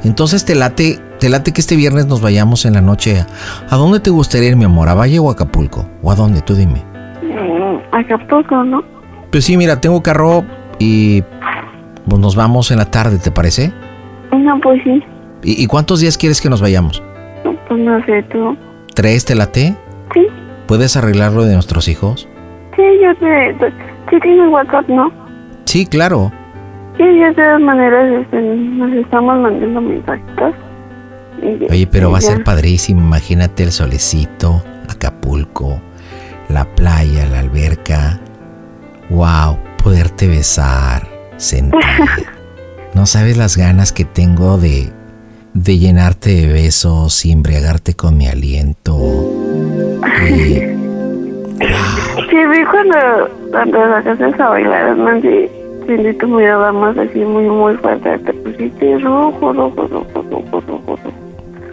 [0.05, 3.21] Entonces te late, te late que este viernes nos vayamos en la noche.
[3.21, 3.27] ¿A,
[3.75, 4.89] ¿a dónde te gustaría ir, mi amor?
[4.89, 5.87] ¿A Valle o a Acapulco?
[6.03, 6.41] ¿O a dónde?
[6.41, 6.83] Tú dime.
[7.23, 8.83] Mm, Acapulco, ¿no?
[9.31, 10.45] Pues sí, mira, tengo carro
[10.79, 11.23] y
[12.09, 13.71] pues nos vamos en la tarde, ¿te parece?
[14.33, 15.03] No, pues sí.
[15.43, 17.03] ¿Y, y cuántos días quieres que nos vayamos?
[17.69, 18.57] Pues no sé, tú.
[18.95, 19.77] ¿Tres te late?
[20.15, 20.27] Sí,
[20.67, 22.29] ¿Puedes arreglarlo de nuestros hijos?
[22.77, 23.55] Sí, yo te...
[23.55, 25.11] te- Sí tienes WhatsApp, ¿no?
[25.65, 26.31] Sí, claro.
[26.99, 30.55] Sí, ya de todas maneras nos estamos mandando mensajitos.
[31.71, 33.01] Oye, pero va a ser padrísimo.
[33.01, 35.81] Imagínate el solecito, Acapulco,
[36.51, 38.21] la playa, la alberca.
[39.09, 41.81] Wow, poderte besar, sentir.
[42.95, 44.93] No sabes las ganas que tengo de,
[45.55, 48.97] de llenarte de besos y embriagarte con mi aliento.
[50.31, 50.61] Y,
[52.15, 55.49] Sí, vi cuando, cuando sacaste a bailar, Nancy,
[55.87, 58.19] sentí tu mirada más así muy, muy fuerte.
[58.19, 61.11] Te pusiste rojo, rojo, rojo, rojo, rojo, rojo.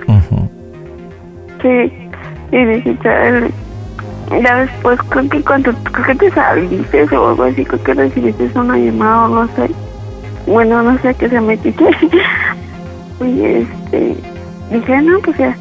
[0.07, 0.49] ujú.
[1.61, 1.93] Sí,
[2.51, 3.51] y dije, chale.
[4.41, 8.49] Ya después, creo que cuando creo que te saliste o algo así, creo que recibiste
[8.55, 9.69] una llamada o no sé.
[10.47, 11.83] Bueno, no sé qué se metiste.
[13.21, 14.15] y este,
[14.71, 15.55] dije, no, pues ya.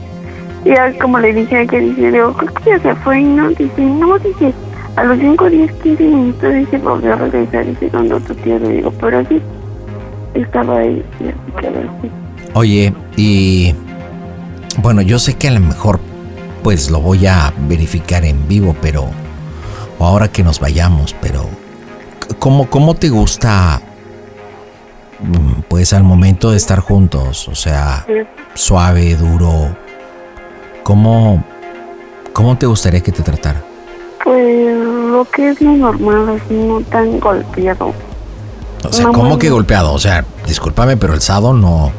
[0.64, 3.24] Y ya como le dije a ella, dice, digo, creo que ya se fue y
[3.24, 4.54] no, dice, no, dice,
[4.96, 8.68] a los 5, 10, 15 minutos, dice, volvió a regresar, dice, donde tu tío, le
[8.68, 9.40] digo, pero sí,
[10.34, 12.10] estaba ahí, así así.
[12.54, 13.74] Oye, y
[14.82, 16.00] bueno, yo sé que a lo mejor
[16.62, 19.06] pues lo voy a verificar en vivo, pero
[19.98, 21.44] o ahora que nos vayamos, pero
[22.38, 23.80] ¿cómo, cómo te gusta
[25.20, 27.48] mm, pues al momento de estar juntos?
[27.48, 28.14] O sea, Sí.
[28.54, 29.74] suave, duro.
[30.82, 31.44] ¿Cómo,
[32.32, 33.62] cómo te gustaría que te tratara?
[34.30, 37.92] Pues lo que es lo normal, así no tan golpeado.
[38.84, 39.92] O sea, ¿cómo que golpeado?
[39.92, 41.90] O sea, discúlpame, pero el sado no,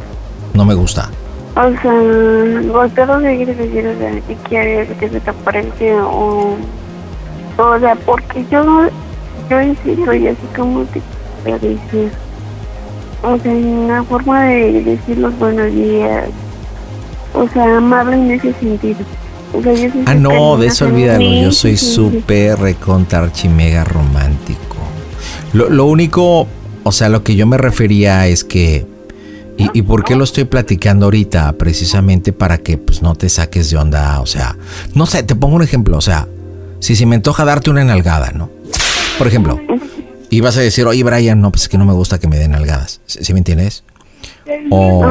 [0.54, 1.10] no me gusta.
[1.58, 6.56] O sea, golpeado de quiere decir, o sea, que quieres que se te aparece o...
[7.58, 8.63] O sea, porque yo,
[9.50, 11.02] yo en serio, y así como te
[11.44, 12.13] voy a decir,
[13.24, 16.30] o sea, una forma de decir los buenos días,
[17.34, 19.00] o sea, amable en ese sentido.
[19.54, 21.24] Yo Ah, no, de eso olvídalo.
[21.42, 24.78] Yo soy ex, sí, súper recontra archimega romántico.
[25.54, 26.48] Lo, lo único,
[26.84, 28.86] o sea, lo que yo me refería es que.
[29.58, 31.54] Y, y por qué lo estoy platicando ahorita?
[31.54, 34.20] Precisamente para que pues no te saques de onda.
[34.22, 34.58] O sea,
[34.96, 35.98] no sé, te pongo un ejemplo.
[35.98, 36.28] O sea,
[36.80, 38.50] si se me antoja darte una enalgada, ¿no?
[39.18, 39.60] Por ejemplo,
[40.30, 42.40] y vas a decir, oye Brian, no, pues es que no me gusta que me
[42.40, 43.02] den nalgadas.
[43.06, 43.84] ¿Sí, sí me entiendes?
[44.72, 45.06] O,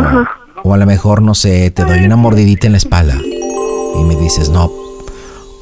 [0.64, 3.20] o a lo mejor, no sé, te doy una mordidita en la espalda
[4.00, 4.70] y me dices, no.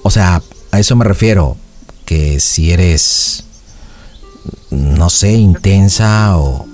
[0.02, 0.40] O sea,
[0.72, 1.56] a eso me refiero,
[2.04, 3.44] que si eres,
[4.70, 6.66] no sé, intensa o,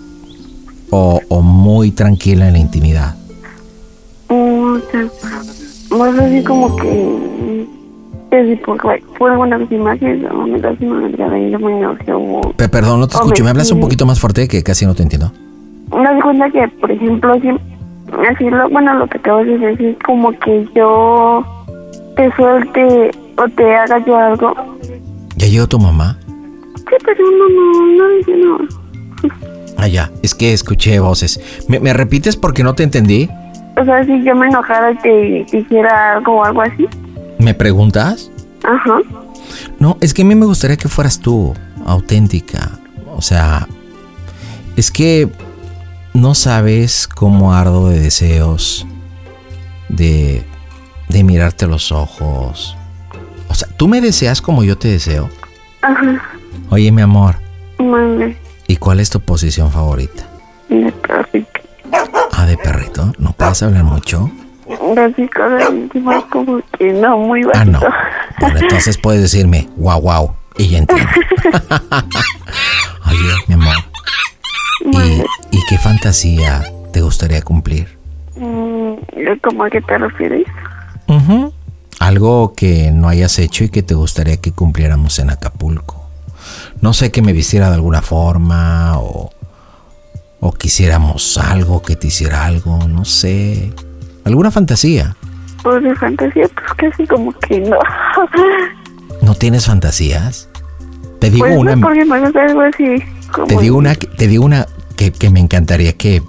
[0.90, 3.16] o, o muy tranquila en la intimidad.
[4.29, 5.09] O sea,
[5.96, 7.64] más así como que.
[8.31, 8.79] Si por,
[9.16, 11.98] por algunas imágenes, no me das una nalgada y yo me enojo.
[12.16, 13.44] o- Pe- perdón, no te escucho.
[13.44, 15.31] ¿Me hablas un poquito más fuerte que casi no te entiendo?
[15.96, 17.48] Me das cuenta que, por ejemplo, si,
[18.29, 21.44] así lo, bueno, lo que acabas de decir, como que yo
[22.16, 24.55] te suelte o te haga yo algo.
[25.37, 26.18] ¿Ya llegó tu mamá?
[26.77, 28.68] Sí, pero no, no, no no.
[29.77, 30.11] Ah, ya.
[30.22, 31.40] Es que escuché voces.
[31.68, 33.29] ¿Me, me repites porque no te entendí?
[33.77, 36.87] O sea, si yo me enojara y te dijera algo o algo así.
[37.38, 38.31] ¿Me preguntas?
[38.62, 38.98] Ajá.
[39.79, 42.79] No, es que a mí me gustaría que fueras tú, auténtica.
[43.16, 43.66] O sea,
[44.77, 45.29] es que
[46.12, 48.87] no sabes cómo ardo de deseos
[49.88, 50.44] de,
[51.09, 52.77] de mirarte los ojos.
[53.49, 55.31] O sea, tú me deseas como yo te deseo.
[55.83, 56.23] Ajá.
[56.71, 57.37] Oye, mi amor,
[57.79, 58.37] Mande.
[58.67, 60.25] ¿y cuál es tu posición favorita?
[60.69, 61.61] De perrito.
[62.33, 63.12] Ah, de perrito.
[63.19, 64.31] ¿No puedes hablar mucho?
[64.67, 65.12] Cosas
[65.71, 67.61] íntimas como que no, muy bajito.
[67.61, 67.81] Ah, no.
[68.40, 70.35] Bueno, entonces puedes decirme, wow, wow.
[70.57, 71.09] Y ya entiendo.
[73.07, 73.77] Oye, mi amor.
[74.85, 75.23] ¿Y,
[75.57, 77.99] ¿Y qué fantasía te gustaría cumplir?
[78.37, 78.95] Mm,
[79.43, 80.47] ¿Cómo a qué te refieres?
[82.01, 86.05] Algo que no hayas hecho y que te gustaría que cumpliéramos en Acapulco.
[86.81, 89.31] No sé que me vistiera de alguna forma o,
[90.40, 93.73] o quisiéramos algo, que te hiciera algo, no sé.
[94.25, 95.17] Alguna fantasía.
[95.62, 97.79] Pues de fantasía, pues casi como que no.
[99.23, 100.49] ¿No tienes fantasías?
[101.21, 102.97] Te digo pues una, no, porque me algo así.
[103.33, 106.23] Como te digo una, que- te digo una que, que me encantaría que,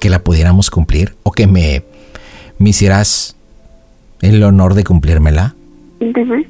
[0.00, 1.84] que la pudiéramos cumplir o que me,
[2.58, 3.36] me hicieras
[4.22, 5.54] el honor de cumplírmela.
[6.00, 6.48] Dime.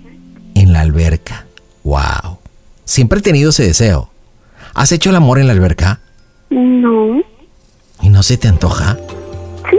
[0.54, 1.46] En la alberca.
[1.82, 2.38] Wow.
[2.84, 4.10] Siempre he tenido ese deseo.
[4.74, 6.00] ¿Has hecho el amor en la alberca?
[6.50, 7.20] No.
[8.00, 8.96] ¿Y no se te antoja?
[9.70, 9.78] Sí.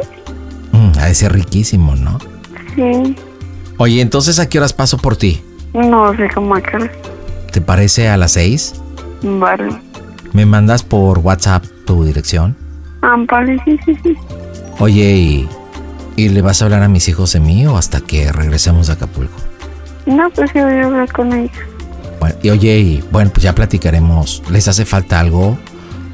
[0.72, 2.18] Mm, ha de ser riquísimo, ¿no?
[2.76, 3.16] Sí.
[3.78, 5.42] Oye, entonces ¿a qué horas paso por ti?
[5.74, 6.92] No sé cómo acá.
[7.52, 8.74] ¿Te parece a las seis?
[9.22, 9.70] Vale.
[10.34, 12.56] ¿Me mandas por WhatsApp tu dirección?
[13.02, 14.16] Ah, vale, sí, sí, sí.
[14.80, 15.50] Oye, ¿y,
[16.16, 18.94] ¿y le vas a hablar a mis hijos de mí o hasta que regresemos de
[18.94, 19.36] Acapulco?
[20.06, 21.52] No, pues yo voy a hablar con ella.
[22.20, 24.44] Bueno, y oye, y bueno, pues ya platicaremos.
[24.50, 25.58] ¿Les hace falta algo?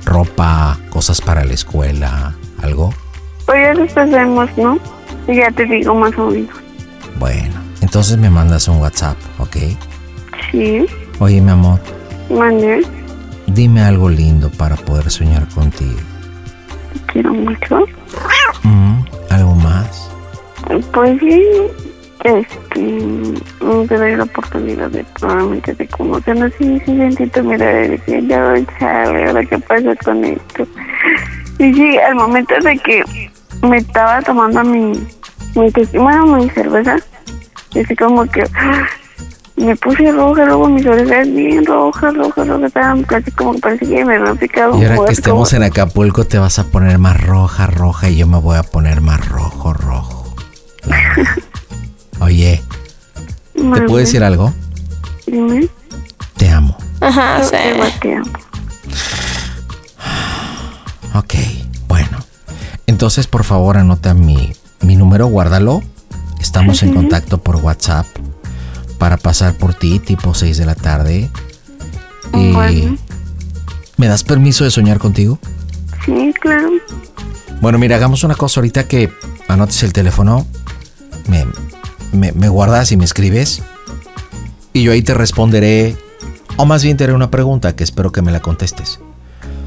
[0.05, 0.77] ¿Ropa?
[0.89, 2.35] ¿Cosas para la escuela?
[2.61, 2.93] ¿Algo?
[3.45, 4.79] Pues ya después vemos, ¿no?
[5.27, 6.55] Y ya te digo más o menos.
[7.19, 9.57] Bueno, entonces me mandas un WhatsApp, ¿ok?
[10.51, 10.85] Sí.
[11.19, 11.79] Oye, mi amor,
[12.29, 12.85] Mande.
[13.47, 15.99] dime algo lindo para poder soñar contigo.
[16.93, 17.79] Te quiero mucho.
[18.63, 19.01] Mm.
[20.93, 21.43] Pues sí.
[22.23, 23.87] Este.
[23.87, 26.51] Te la oportunidad de probablemente de conocernos.
[26.57, 30.67] Sí, sí, sentí y decía, ya, chale, ahora qué pasa con esto.
[31.59, 33.03] Y sí, al momento de que
[33.61, 34.93] me estaba tomando mi,
[35.55, 36.97] mi testimonio, mi cerveza,
[37.71, 38.87] así como que ¡ah!
[39.57, 43.97] me puse roja, luego mis orejas bien rojas, rojas, rojas, estaban casi como que parecía
[43.97, 47.21] que me habían picado Y ahora que estemos en Acapulco te vas a poner más
[47.21, 50.18] roja, roja y yo me voy a poner más rojo, rojo.
[52.19, 52.61] Oye,
[53.53, 54.53] ¿te puedo decir algo?
[55.25, 55.67] Dime.
[56.37, 56.77] Te amo.
[57.01, 57.55] Ajá, sí.
[58.01, 58.31] te amo.
[61.15, 61.33] Ok,
[61.87, 62.17] bueno.
[62.85, 65.81] Entonces, por favor, anota mi, mi número, guárdalo.
[66.39, 68.05] Estamos en contacto por WhatsApp
[68.99, 71.29] para pasar por ti tipo 6 de la tarde.
[72.33, 72.97] Y Bueno.
[73.97, 75.39] ¿Me das permiso de soñar contigo?
[76.05, 76.69] Sí, claro.
[77.59, 79.11] Bueno, mira, hagamos una cosa ahorita que
[79.49, 80.45] anotes el teléfono,
[81.29, 81.45] me,
[82.11, 83.61] me, me guardas y me escribes
[84.73, 85.97] y yo ahí te responderé,
[86.57, 88.99] o más bien te haré una pregunta que espero que me la contestes.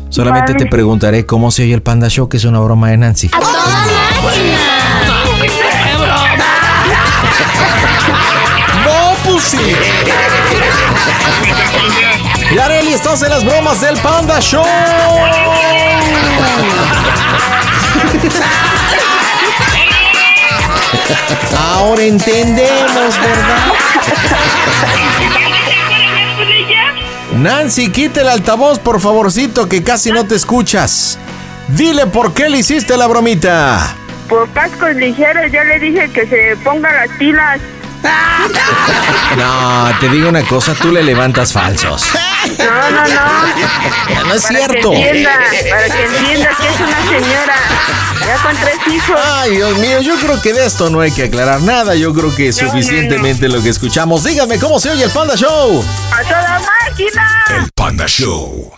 [0.09, 0.65] Solamente Vale.
[0.65, 3.31] te preguntaré cómo se oye el Panda Show, que es una broma de Nancy.
[8.85, 9.59] ¡No, pussy!
[12.55, 14.65] Y Areli, estás en las bromas del Panda Show.
[21.57, 23.73] Ahora entendemos, ¿verdad?
[27.35, 31.19] Nancy, quita el altavoz, por favorcito, que casi no te escuchas.
[31.69, 33.95] Dile por qué le hiciste la bromita.
[34.29, 37.61] Por cascos ligeros, yo le dije que se ponga las pilas.
[39.37, 42.11] No, te digo una cosa, tú le levantas falsos.
[42.59, 44.27] No, no, no.
[44.27, 44.91] No es Para cierto.
[44.91, 45.31] que entienda,
[45.71, 47.55] para que entienda que es una señora.
[48.21, 49.17] Ya con tres hijos.
[49.23, 51.95] Ay, Dios mío, yo creo que de esto no hay que aclarar nada.
[51.95, 54.25] Yo creo que es No, no, suficientemente lo que escuchamos.
[54.25, 55.85] Díganme cómo se oye el Panda Show.
[56.13, 57.45] ¡A toda máquina!
[57.59, 58.73] El Panda Show.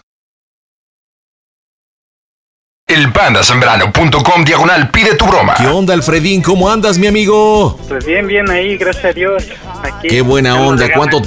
[2.87, 5.55] Elpandasembrano.com diagonal pide tu broma.
[5.57, 6.43] ¿Qué onda, Alfredín?
[6.43, 7.79] ¿Cómo andas, mi amigo?
[7.89, 9.43] Pues bien, bien ahí, gracias a Dios.
[9.83, 10.87] Aquí, Qué buena onda.
[10.95, 11.23] ¿Cuánto,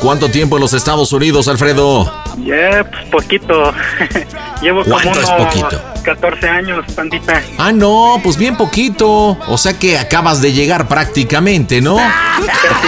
[0.00, 2.10] ¿Cuánto tiempo en los Estados Unidos, Alfredo?
[2.44, 3.72] Ya, pues poquito.
[4.62, 5.82] Llevo como ¿Cuánto es poquito?
[6.02, 7.42] 14 años, pandita.
[7.58, 9.36] Ah, no, pues bien poquito.
[9.46, 11.96] O sea que acabas de llegar prácticamente, ¿no?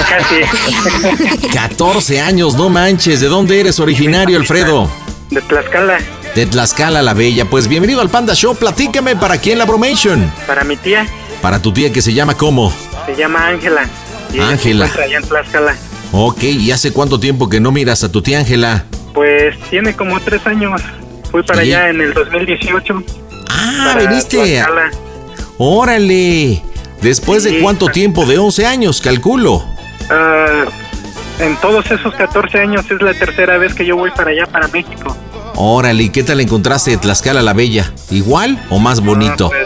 [0.09, 1.49] Casi, casi.
[1.53, 3.21] 14 años, no manches.
[3.21, 4.91] ¿De dónde eres originario, Alfredo?
[5.31, 5.99] De Tlaxcala,
[6.35, 7.45] De Tlaxcala la Bella.
[7.45, 8.55] Pues bienvenido al Panda Show.
[8.55, 10.31] Platícame para quién la bromation.
[10.47, 11.07] para mi tía,
[11.43, 12.73] Para tu tía que se llama ¿cómo?
[13.07, 13.83] se llama Ángela.
[14.41, 14.87] Ángela.
[14.87, 15.77] allá en Tlaxcala.
[16.13, 18.85] Ok, ¿y hace cuánto tiempo que no miras a tu tía Ángela?
[19.15, 20.81] Pues tiene como tres años.
[21.31, 23.03] Fui para allá en el 2018.
[23.49, 24.63] Ah, viniste.
[25.59, 26.63] Órale.
[27.01, 27.59] ¿Después de Sí.
[27.63, 28.27] cuánto tiempo?
[28.27, 29.65] De 11 años, calculo.
[30.11, 30.65] Ah,
[31.41, 34.69] en todos esos 14 años es la tercera vez que yo voy para allá, para
[34.69, 35.17] México.
[35.55, 37.93] Órale, ¿y qué tal encontraste de Tlaxcala la Bella?
[38.11, 39.47] ¿Igual o más bonito?
[39.53, 39.62] Ah, pues,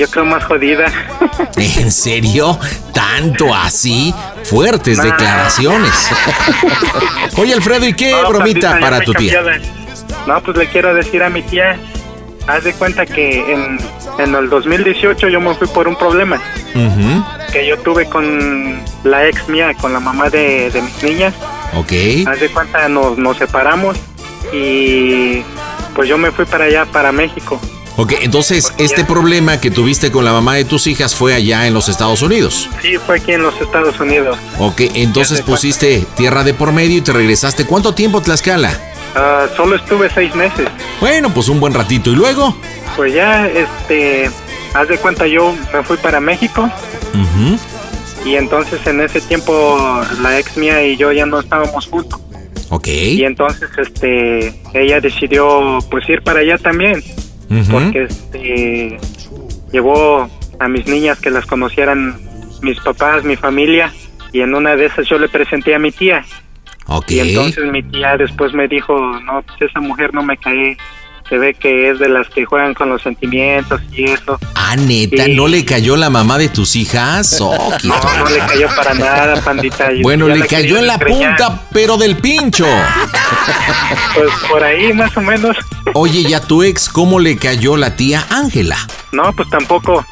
[0.00, 0.86] yo creo más jodida.
[1.56, 2.58] ¿En serio?
[2.94, 4.14] ¿Tanto así?
[4.44, 5.04] Fuertes Nah.
[5.04, 5.92] declaraciones.
[7.36, 9.42] Oye, Alfredo, ¿y qué No, bromita papita, ya para tu tía?
[10.26, 11.78] No, pues le quiero decir a mi tía,
[12.46, 13.78] haz de cuenta que en,
[14.18, 16.40] en el 2018 yo me fui por un problema
[17.52, 21.34] que yo tuve con la ex mía, con la mamá de, de mis niñas.
[21.74, 21.92] Ok.
[22.26, 23.96] Haz de cuenta nos, nos separamos
[24.52, 25.42] y
[25.94, 27.60] pues yo me fui para allá, para México.
[28.00, 31.74] Ok, entonces, este problema que tuviste con la mamá de tus hijas fue allá en
[31.74, 32.70] los Estados Unidos.
[32.80, 34.38] Sí, fue aquí en los Estados Unidos.
[34.58, 37.66] Ok, entonces pusiste tierra de por medio y te regresaste.
[37.66, 38.72] ¿Cuánto tiempo Tlaxcala?
[39.14, 40.66] Ah, solo estuve seis meses.
[40.98, 42.10] Bueno, pues un buen ratito.
[42.10, 42.56] ¿Y luego?
[42.96, 44.30] Pues ya, este,
[44.72, 46.70] haz de cuenta yo me fui para México
[47.12, 47.58] Ujú,
[48.24, 49.78] y entonces en ese tiempo
[50.22, 52.18] la ex mía y yo ya no estábamos juntos.
[52.70, 52.88] Ok.
[52.88, 57.02] Y entonces este ella decidió pues ir para allá también
[57.72, 58.98] Porque este
[59.72, 62.16] llevó a mis niñas que las conocieran
[62.62, 63.92] mis papás, mi familia
[64.32, 66.24] y en una de esas yo le presenté a mi tía
[67.16, 70.76] y entonces mi tía después me dijo, "No, pues esa mujer no me cae.
[71.30, 75.24] Se ve que es de las que juegan con los sentimientos y eso." Ah, neta,
[75.24, 75.34] Sí.
[75.34, 77.38] ¿no le cayó la mamá de tus hijas?
[77.40, 79.88] Oh, No, no le cayó para nada, pandita.
[80.02, 82.66] Bueno, le cayó en la punta, pero del pincho.
[84.14, 85.56] Pues por ahí más o menos.
[85.94, 88.76] Oye, ¿y a tu ex cómo le cayó la tía Ángela?
[89.12, 90.04] No, pues tampoco.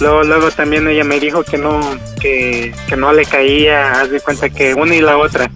[0.00, 1.80] Luego, luego también ella me dijo que no,
[2.20, 5.50] que, que no le caía, haz de cuenta que una y la otra.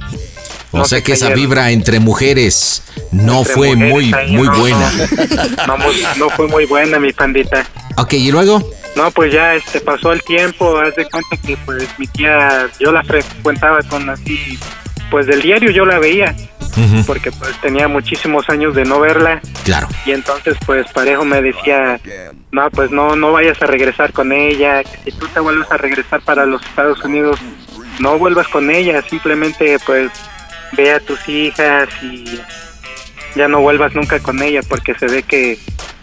[0.75, 2.83] O No sea se que esa vibra entre mujeres
[3.13, 4.91] no Entre fue mujeres muy, muy no, buena.
[5.59, 7.65] No, no, muy- no fue muy buena mi pandita.
[7.97, 8.61] Ok, ¿y luego?
[8.97, 12.91] No, pues ya este pasó el tiempo, haz de cuenta que pues mi tía, yo
[12.93, 14.59] la frecuentaba con así,
[15.11, 16.35] pues del diario yo la veía,
[17.07, 19.89] porque pues tenía muchísimos años de no verla Claro.
[20.07, 22.01] y entonces pues parejo me decía
[22.51, 25.77] no pues no no vayas a regresar con ella que si tú te vuelves a
[25.77, 27.39] regresar para los Estados Unidos
[28.01, 30.11] no vuelvas con ella simplemente pues
[30.77, 32.41] ve a tus hijas y
[33.35, 35.59] ya no vuelvas nunca con ella porque se ve que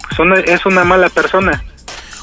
[0.08, 1.64] pues, una- es una mala persona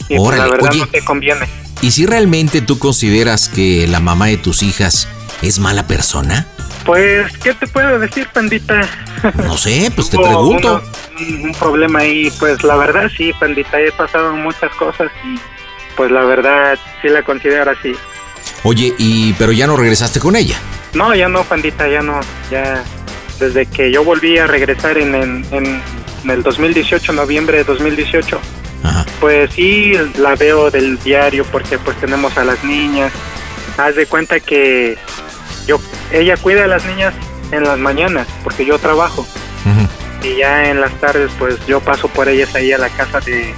[0.09, 0.81] y pues, la verdad oye.
[0.81, 1.47] no te conviene
[1.81, 5.07] ¿Y si realmente tú consideras que la mamá de tus hijas
[5.43, 6.47] es mala persona?
[6.85, 8.81] pues qué te puedo decir pandita
[9.47, 10.83] No sé, pues te pregunto.
[11.19, 15.39] uno- un, un problema ahí, pues la verdad sí, pandita, he pasado muchas cosas y
[15.97, 17.93] pues la verdad sí la considero así.
[18.65, 20.57] Oye, y pero ya no regresaste con ella.
[20.95, 22.83] No, ya no, pandita, ya no, ya
[23.39, 25.81] desde que yo volví a regresar en, en, en-
[26.25, 28.41] en el 2018, noviembre de 2018,
[28.83, 29.07] Ajá.
[29.21, 33.13] pues sí la veo del diario porque pues tenemos a las niñas.
[33.77, 34.99] Haz de cuenta que
[35.69, 35.81] yo
[36.13, 37.15] ella cuida a las niñas
[37.53, 39.25] en las mañanas porque yo trabajo.
[40.25, 43.55] Y ya en las tardes pues yo paso por ellas ahí a la casa de,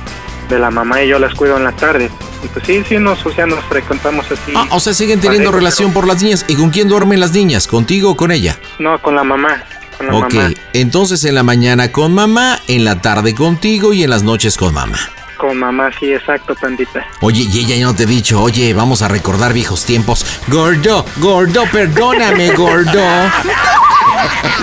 [0.51, 2.11] de la mamá y yo las cuido en las tardes.
[2.45, 4.53] Y pues sí, sí, nos, o sea, nos frecuentamos así.
[4.55, 6.45] Ah, o sea, siguen teniendo relación por las niñas.
[6.49, 7.67] ¿Y con quién duermen las niñas?
[7.67, 8.59] ¿Contigo o con ella?
[8.79, 9.63] No, con la mamá,
[9.97, 10.51] con la Ok, mamá.
[10.73, 14.75] entonces en la mañana con mamá, en la tarde contigo y en las noches con
[14.75, 14.99] mamá.
[15.39, 17.07] con mamá, sí, exacto, pandita.
[17.23, 20.27] Oye, y ella ya no te ha dicho, oye, vamos a recordar viejos tiempos.
[20.49, 23.01] Gordo, gordo, perdóname, gordo.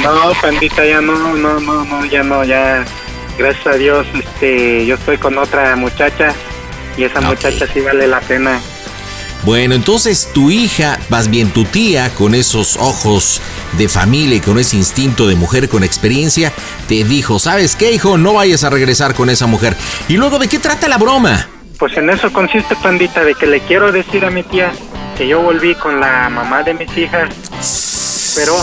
[0.04, 2.86] No, pandita, ya no, no, no, no, ya no, ya.
[3.38, 6.30] Gracias a Dios, este, yo estoy con otra muchacha
[6.98, 7.26] y esa Ok.
[7.26, 8.60] muchacha sí vale la pena.
[9.44, 13.40] Bueno, entonces tu hija, más bien tu tía, con esos ojos
[13.78, 16.52] de familia y con ese instinto de mujer con experiencia,
[16.88, 18.18] te dijo, ¿sabes qué, hijo?
[18.18, 19.76] No vayas a regresar con esa mujer.
[20.08, 21.48] ¿Y luego de qué trata la broma?
[21.78, 24.72] Pues en eso consiste, pandita, de que le quiero decir a mi tía
[25.16, 27.30] que yo volví con la mamá de mis hijas,
[28.36, 28.56] pero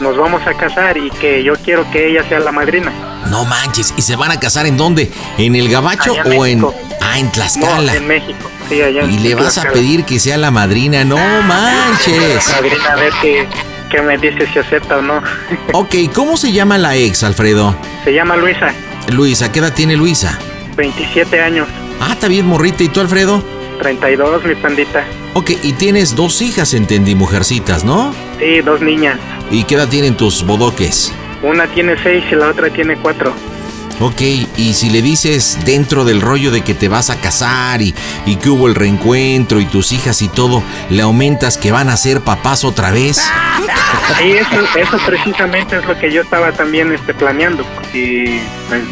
[0.00, 2.92] nos vamos a casar y que yo quiero que ella sea la madrina.
[3.30, 5.10] No manches, ¿y se van a casar en dónde?
[5.36, 6.64] ¿En el Gabacho Allá o en...
[7.00, 7.94] Ah, en No, Tlaxcala.
[7.94, 11.16] en México, sí, allá en Y le vas a pedir que sea la madrina, no
[11.42, 12.48] manches.
[12.48, 13.46] Madrina, a ver qué,
[13.90, 15.22] qué me dice si acepta o no.
[15.72, 17.76] Ok, ¿cómo se llama la ex, Alfredo?
[18.04, 18.72] Se llama Luisa,
[19.10, 20.38] Luisa, ¿qué edad tiene Luisa?
[20.76, 21.66] 27 años,
[22.00, 22.82] Ah, está bien morrita.
[22.84, 23.42] ¿Y tú, Alfredo?
[23.80, 25.04] 32, mi pandita.
[25.34, 28.14] Ok, y tienes dos hijas, entendí, mujercitas, ¿no?
[28.38, 29.18] Sí, dos niñas.
[29.50, 31.12] ¿Y qué edad tienen tus bodoques?
[31.42, 33.32] Una tiene seis y la otra tiene cuatro.
[34.00, 34.20] Ok,
[34.56, 37.94] y si le dices dentro del rollo de que te vas a casar y,
[38.26, 41.96] y que hubo el reencuentro y tus hijas y todo, le aumentas que van a
[41.96, 43.16] ser papás otra vez.
[44.18, 47.64] Sí, eso, eso precisamente es lo que yo estaba también este, planeando.
[47.92, 48.82] Y pues,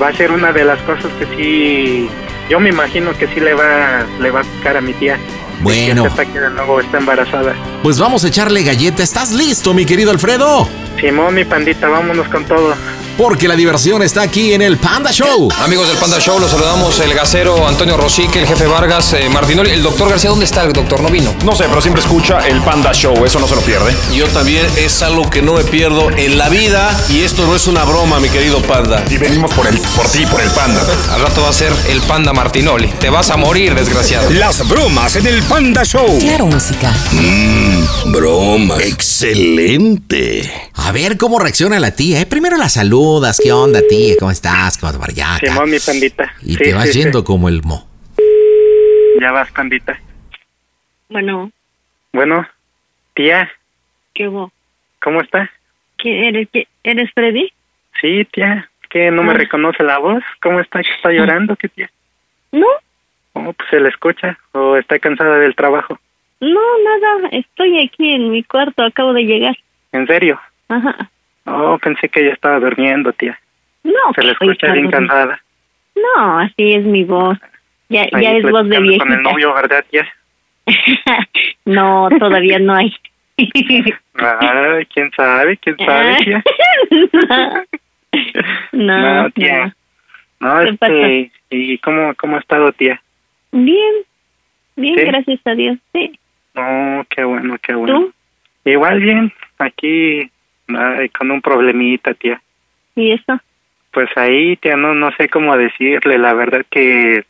[0.00, 2.08] va a ser una de las cosas que sí,
[2.50, 5.18] yo me imagino que sí le va, le va a tocar a mi tía.
[5.60, 6.04] Bueno.
[6.04, 7.54] De nuevo está embarazada.
[7.82, 9.02] Pues vamos a echarle galleta.
[9.02, 10.68] ¿Estás listo, mi querido Alfredo?
[11.00, 12.74] Simón, mi pandita, vámonos con todo.
[13.18, 15.48] Porque la diversión está aquí en el Panda Show.
[15.64, 19.70] Amigos del Panda Show, los saludamos el gasero Antonio Rosique, el jefe Vargas, eh, Martinoli,
[19.70, 20.30] el doctor García.
[20.30, 21.00] ¿Dónde está el doctor?
[21.00, 21.34] No vino.
[21.44, 23.92] No sé, pero siempre escucha el Panda Show, eso no se lo pierde.
[24.14, 27.66] Yo también es algo que no me pierdo en la vida y esto no es
[27.66, 29.02] una broma, mi querido Panda.
[29.10, 30.80] Y venimos por, el, por ti, por el Panda.
[31.12, 32.86] Al rato va a ser el Panda Martinoli.
[33.00, 34.30] Te vas a morir, desgraciado.
[34.30, 36.20] Las bromas en el Panda Show.
[36.20, 36.94] Claro, música.
[38.06, 38.76] Broma.
[39.22, 40.42] Excelente.
[40.74, 42.20] A ver cómo reacciona la tía.
[42.20, 42.26] ¿eh?
[42.26, 43.40] Primero la saludas.
[43.42, 44.14] ¿Qué onda, tía?
[44.18, 44.78] ¿Cómo estás?
[44.78, 45.38] ¿Cómo te va ya?
[45.38, 46.32] Simón, mi pandita.
[46.42, 46.98] Y Sí, te vas sí, sí.
[47.02, 47.88] yendo como el mo.
[49.20, 50.00] Ya vas, pandita.
[51.08, 51.50] Bueno,
[52.12, 52.46] Bueno,
[53.14, 53.50] tía,
[54.14, 54.50] ¿qué hubo?
[55.02, 55.50] ¿cómo está?
[55.98, 56.48] ¿Qué eres?
[56.52, 57.52] ¿Qué- ¿Eres Freddy?
[58.00, 59.36] Sí, tía, que no me Ah.
[59.36, 60.22] reconoce la voz.
[60.40, 60.80] ¿Cómo está?
[60.82, 61.54] ¿Que ¿Está llorando?
[61.56, 61.90] ¿Qué tía?
[62.52, 62.66] No,
[63.34, 65.98] Oh, pues se le escucha o está cansada del trabajo.
[66.40, 67.28] No, nada.
[67.32, 68.82] Estoy aquí en mi cuarto.
[68.82, 69.56] Acabo de llegar.
[69.92, 70.40] ¿En serio?
[70.68, 71.10] Ajá.
[71.46, 73.38] Oh, pensé que ella estaba durmiendo, tía.
[73.82, 75.40] No, Se le a escucha bien cansada.
[75.96, 77.38] No, así es mi voz.
[77.88, 79.04] Ya, Ahí ya es voz de viejita.
[79.04, 80.06] Con el novio, ¿verdad, tía?
[81.64, 82.94] no, todavía no hay.
[84.14, 86.44] Ay, quién sabe, quién sabe, tía.
[87.12, 87.64] no,
[88.72, 89.74] No, no, tía.
[90.40, 93.00] No, ¿Qué este, ¿y cómo, cómo ha estado, tía?
[93.52, 93.94] Bien,
[94.76, 95.04] bien, ¿Sí?
[95.04, 95.78] gracias a Dios.
[95.92, 96.18] Sí.
[96.58, 98.00] No, qué bueno, qué bueno.
[98.00, 98.12] ¿Tú?
[98.64, 100.30] Igual bien, aquí
[100.68, 102.40] ay, con un problemita, tía.
[102.94, 103.38] ¿Y eso?
[103.92, 106.18] Pues ahí, tía, no, no sé cómo decirle.
[106.18, 107.24] La verdad que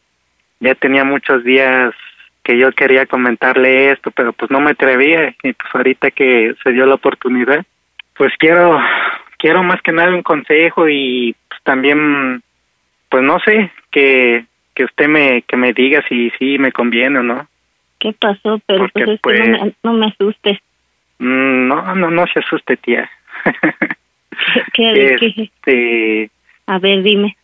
[0.60, 1.94] ya tenía muchos días
[2.42, 5.34] que yo quería comentarle esto, pero pues no me atrevía.
[5.42, 7.64] Y pues ahorita que se dio la oportunidad,
[8.16, 8.80] pues quiero,
[9.38, 12.42] quiero más que nada un consejo y pues también,
[13.10, 17.22] pues no sé, que, que usted me, que me diga si sí me conviene o
[17.22, 17.46] no.
[17.98, 18.60] ¿Qué pasó?
[18.66, 20.58] Pero Porque, pues es que no pues- me, no me asustes.
[21.18, 23.10] Mm, No, no, no se asuste, tía.
[24.72, 26.30] ¿Qué, qué- este,
[26.66, 27.36] A ver, dime.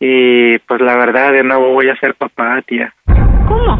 [0.00, 2.92] y pues la verdad de nuevo voy a ser papá, tía.
[3.48, 3.76] ¿Cómo?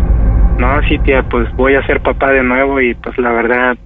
[0.58, 3.76] No, sí, tía, pues voy a ser papá de nuevo y pues la verdad,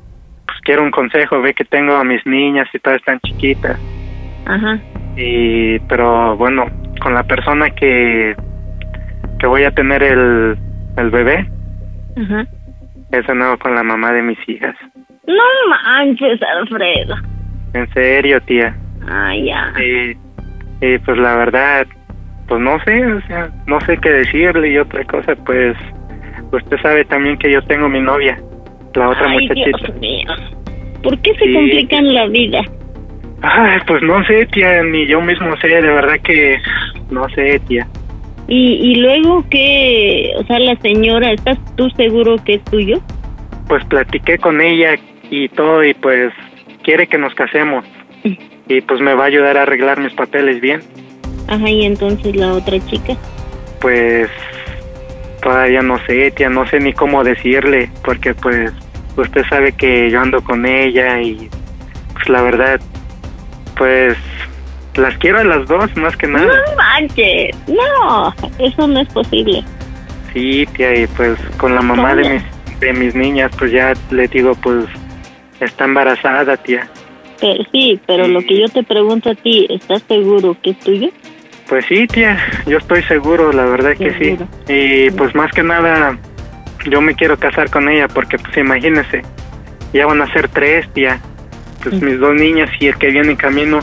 [0.46, 3.76] pues quiero un consejo, ve que tengo a mis niñas y todas están chiquitas.
[4.46, 4.78] Ajá.
[5.16, 6.66] Y, pero bueno,
[7.02, 8.36] con la persona que,
[9.40, 10.56] que voy a tener el,
[10.96, 11.48] el bebé,
[12.16, 12.44] Ajá.
[13.12, 14.74] es de nuevo con la mamá de mis hijas.
[15.26, 17.16] No manches, Alfredo.
[17.74, 18.74] En serio, tía.
[19.08, 19.72] Ah, ya.
[21.04, 21.86] Pues la verdad,
[22.48, 25.76] pues no sé, o sea, no sé qué decirle y otra cosa, pues
[26.52, 28.38] usted sabe también que yo tengo mi novia,
[28.94, 29.78] la otra Ay, muchachita.
[29.78, 30.28] Dios mío.
[31.02, 31.52] ¿Por qué se Sí.
[31.54, 32.60] complican la vida?
[33.42, 36.58] Ay, pues no sé, tía, ni yo mismo sé, de verdad que
[37.10, 37.86] no sé, tía.
[38.48, 43.00] Y, y luego que, o sea, la señora, ¿estás tú seguro que es tuyo?
[43.68, 44.96] Pues platiqué con ella
[45.30, 46.32] y todo y pues
[46.82, 47.84] quiere que nos casemos.
[48.68, 50.80] Y pues me va a ayudar a arreglar mis papeles bien.
[51.48, 53.16] Ajá, y entonces la otra chica.
[53.80, 54.30] Pues
[55.42, 58.72] todavía no sé, tía, no sé ni cómo decirle, porque pues
[59.16, 61.48] usted sabe que yo ando con ella y
[62.12, 62.80] pues la verdad,
[63.76, 64.16] pues
[64.94, 66.46] las quiero a las dos, más que nada.
[66.46, 69.64] No manches, no, eso no es posible.
[70.32, 74.28] Sí, tía, y pues con la mamá de mis, de mis niñas, pues ya le
[74.28, 74.84] digo, pues
[75.60, 76.88] está embarazada, tía.
[77.40, 81.08] Pero sí, pero lo que yo te pregunto a ti, ¿estás seguro que es tuyo?
[81.68, 84.36] Pues sí, tía, yo estoy seguro, la verdad que sí.
[84.68, 86.18] Y pues más que nada,
[86.88, 89.22] yo me quiero casar con ella porque pues imagínese,
[89.92, 91.20] ya van a ser tres, tía.
[91.82, 93.80] Pues mis dos niñas y el que viene en camino,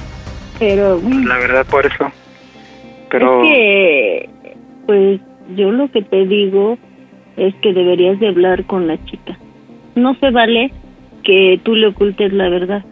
[0.60, 2.12] Pero la verdad por eso.
[3.10, 4.30] Pero es que,
[4.86, 5.22] pues
[5.56, 6.78] yo lo que te digo
[7.38, 9.38] es que deberías de hablar con la chica.
[9.96, 10.72] No se vale
[11.24, 12.84] que tú le ocultes la verdad.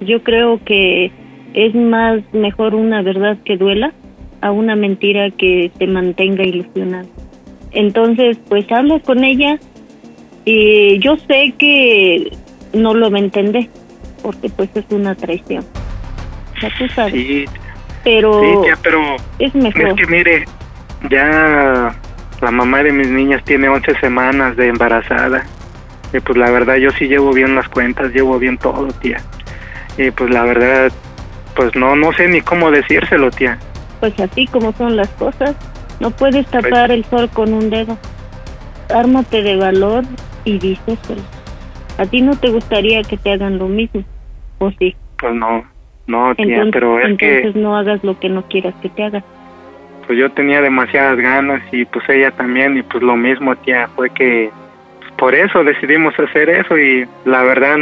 [0.00, 1.10] Yo creo que
[1.54, 3.92] es más mejor una verdad que duela
[4.40, 7.08] a una mentira que te mantenga ilusionado.
[7.72, 9.58] Entonces, pues habla con ella
[10.44, 12.32] y yo sé que
[12.72, 13.68] no lo va a entender
[14.22, 15.64] porque pues es una traición.
[16.78, 17.12] Tú sabes.
[17.12, 17.46] sí,
[18.04, 19.88] pero sí, pero es mejor.
[19.88, 20.44] es que mire,
[21.10, 21.94] ya
[22.40, 25.44] la mamá de mis niñas tiene 11 semanas de embarazada.
[26.12, 29.18] Y pues la verdad yo sí llevo bien las cuentas, llevo bien todo, tía.
[29.96, 30.92] Y pues la verdad,
[31.54, 33.58] pues no, no sé ni cómo decírselo, tía.
[34.00, 35.54] Pues así como son las cosas,
[36.00, 37.96] no puedes Pues tapar el sol con un dedo.
[38.88, 40.04] Ármate de valor
[40.44, 41.22] y díselo.
[41.98, 44.02] A ti no te gustaría que te hagan lo mismo,
[44.58, 44.96] ¿o sí?
[45.18, 45.64] Pues no,
[46.10, 49.04] no, tía, Entonces, pero es entonces que no hagas lo que no quieras que te
[49.04, 49.24] hagan.
[50.06, 54.10] pues yo tenía demasiadas ganas y pues ella también y pues lo mismo, tía, fue
[54.10, 54.50] que
[54.98, 57.76] pues, por eso decidimos hacer eso y la verdad,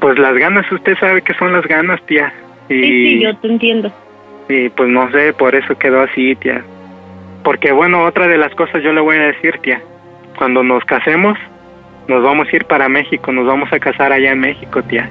[0.00, 2.32] pues las ganas, usted sabe que son las ganas, tía.
[2.68, 3.92] Y, Sí, sí, yo te entiendo.
[4.48, 6.62] y pues no sé, por eso quedó así, tía.
[7.44, 9.80] Porque bueno, otra de las cosas yo le voy a decir, tía,
[10.36, 11.38] cuando nos casemos,
[12.08, 15.08] nos vamos a ir para México, nos vamos a casar allá en México, tía.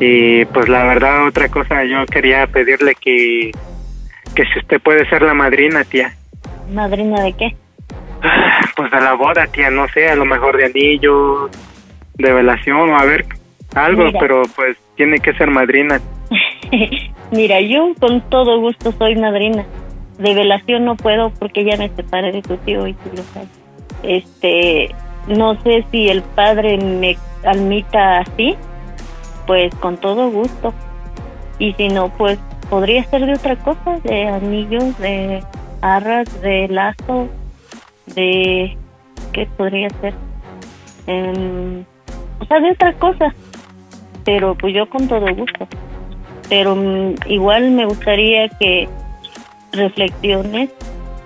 [0.00, 3.52] Y pues la verdad, otra cosa, yo quería pedirle que,
[4.34, 6.14] que si usted puede ser la madrina, tía.
[6.72, 7.56] ¿Madrina de qué?
[8.76, 11.50] Pues de la boda, tía, no sé, a lo mejor de anillo,
[12.14, 13.26] de velación o a ver,
[13.74, 14.18] algo, Mira.
[14.18, 16.00] pero pues tiene que ser madrina.
[17.30, 19.64] Mira, yo con todo gusto soy madrina.
[20.18, 23.48] De velación no puedo porque ya me separé de tu tío y tú lo sabes.
[24.02, 24.94] Este,
[25.26, 28.56] no sé si el padre me admita así,
[29.46, 30.72] pues con todo gusto.
[31.58, 32.38] Y si no, pues
[32.70, 35.42] podría ser de otra cosa, de anillos, de
[35.80, 37.28] arras, de lazo,
[38.06, 38.76] de...
[39.32, 40.14] ¿Qué podría ser?
[41.06, 41.84] Em,
[42.38, 43.34] o sea, de otra cosa.
[44.24, 45.66] Pero pues yo con todo gusto
[46.52, 48.86] pero mm, igual me gustaría que
[49.72, 50.68] reflexiones,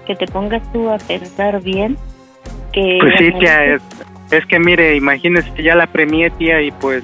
[0.07, 1.97] que te pongas tú a pensar bien,
[2.73, 3.83] que Pues sí, tía, es,
[4.31, 7.03] es que mire, imagínese, ya la premié, tía, y pues,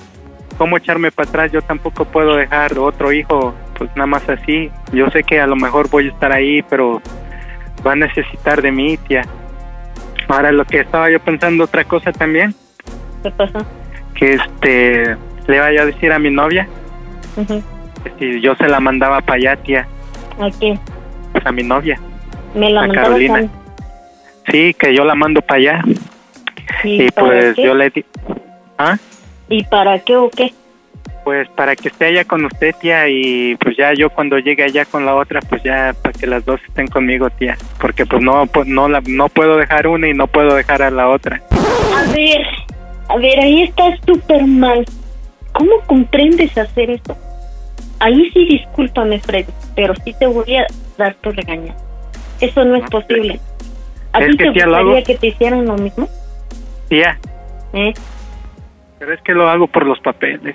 [0.62, 1.50] ¿cómo echarme para atrás?
[1.50, 4.70] Yo tampoco puedo dejar otro hijo, pues nada más así.
[4.92, 7.02] Yo sé que a lo mejor voy a estar ahí, pero
[7.84, 9.22] va a necesitar de mí, tía.
[10.28, 12.54] Ahora, lo que estaba yo pensando, otra cosa también,
[13.24, 13.58] ¿Qué pasa?
[14.14, 15.16] que este,
[15.48, 16.68] le vaya a decir a mi novia,
[17.36, 17.60] Ujú.
[18.04, 19.88] que si yo se la mandaba para allá, tía,
[20.38, 20.78] ¿A qué?
[21.32, 21.98] pues a mi novia.
[22.54, 23.48] Me la A Carolina.
[24.48, 25.82] Sí, que yo la mando para allá.
[26.84, 27.64] ¿Y, Y para pues qué?
[27.64, 28.04] yo le di...
[28.78, 28.96] ¿Ah?
[29.48, 30.52] ¿Y para qué o qué?
[31.24, 34.84] Pues para que esté allá con usted, tía, y pues ya yo cuando llegue allá
[34.84, 38.46] con la otra, pues ya para que las dos estén conmigo, tía, porque pues no
[38.46, 41.40] pues no la, no puedo dejar una y no puedo dejar a la otra.
[41.50, 42.44] A ver,
[43.08, 44.84] a ver, ahí estás súper mal.
[45.52, 47.16] ¿Cómo comprendes hacer eso?
[48.00, 50.66] Ahí sí discúlpame, Freddy, pero sí te voy a
[50.98, 51.72] dar tu regaño.
[52.40, 53.38] Eso no es posible.
[54.12, 56.08] ¿A ti te gustaría que te hicieran lo mismo?
[56.88, 57.16] Tía,
[57.72, 57.92] ¿Eh?
[59.02, 60.54] Pero es que lo hago por los papeles.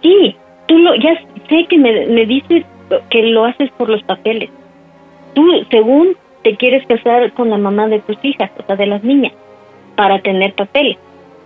[0.00, 0.36] Sí,
[0.68, 2.64] tú lo, ya sé que me, me dices
[3.10, 4.48] que lo haces por los papeles.
[5.34, 9.02] Tú, según te quieres casar con la mamá de tus hijas, o sea, de las
[9.02, 9.32] niñas,
[9.96, 10.98] para tener papeles,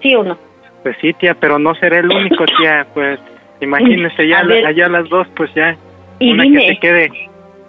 [0.02, 0.36] ¿sí o no?
[0.82, 3.18] Pues sí, tía, pero no seré el único, tía, pues
[3.62, 4.66] imagínese ya A ver.
[4.66, 5.78] allá las dos, pues ya
[6.18, 7.10] Y una dime, que se quede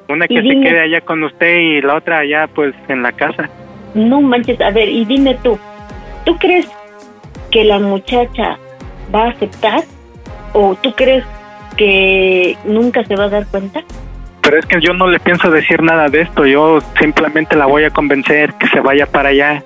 [0.09, 3.49] una que se quede allá con usted y la otra allá pues en la casa.
[3.93, 5.57] no manches, a ver, y dime tú,
[6.25, 6.67] ¿tú crees
[7.49, 8.57] que la muchacha
[9.13, 9.83] va a aceptar
[10.53, 11.23] o tú crees
[11.77, 13.81] que nunca se va a dar cuenta?
[14.41, 17.83] Pero es que yo no le pienso decir nada de esto, yo simplemente la voy
[17.83, 19.63] a convencer que se vaya para allá,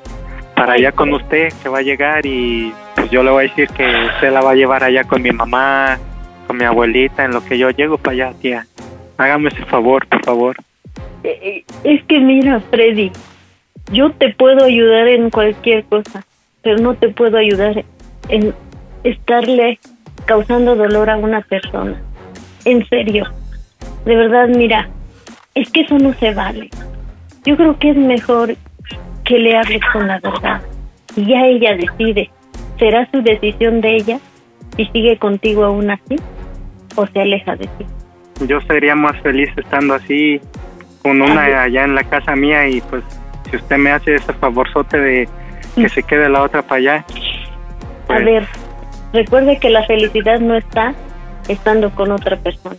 [0.56, 3.70] para allá con usted, que va a llegar y pues yo le voy a decir
[3.70, 5.98] que usted la va a llevar allá con mi mamá,
[6.48, 8.66] con mi abuelita, en lo que yo llego para allá, tía.
[9.18, 10.56] Hágame ese favor, por favor.
[11.24, 13.12] Eh, eh, Es que mira, Freddy,
[13.92, 16.26] yo te puedo ayudar en cualquier cosa,
[16.64, 17.84] pero no te puedo ayudar
[18.30, 18.54] en
[19.04, 19.80] estarle
[20.26, 22.02] causando dolor a una persona.
[22.66, 23.26] En serio.
[24.06, 24.90] De verdad, mira,
[25.54, 26.70] es que eso no se vale.
[27.46, 28.56] Yo creo que es mejor
[29.26, 30.62] que le hables con la verdad.
[31.16, 32.30] Y ya ella decide.
[32.80, 34.20] ¿Será su decisión de ella
[34.76, 36.16] si sigue contigo aún así
[36.96, 37.86] o se aleja de ti?
[38.48, 40.42] Yo sería más feliz estando así
[41.02, 43.04] con una allá en la casa mía y pues
[43.50, 45.30] si usted me hace ese favorzote de
[45.76, 46.96] que se quede la otra para allá.
[46.98, 48.48] A pues, ver,
[49.14, 50.94] recuerde que la felicidad no está
[51.48, 52.76] estando con otra persona.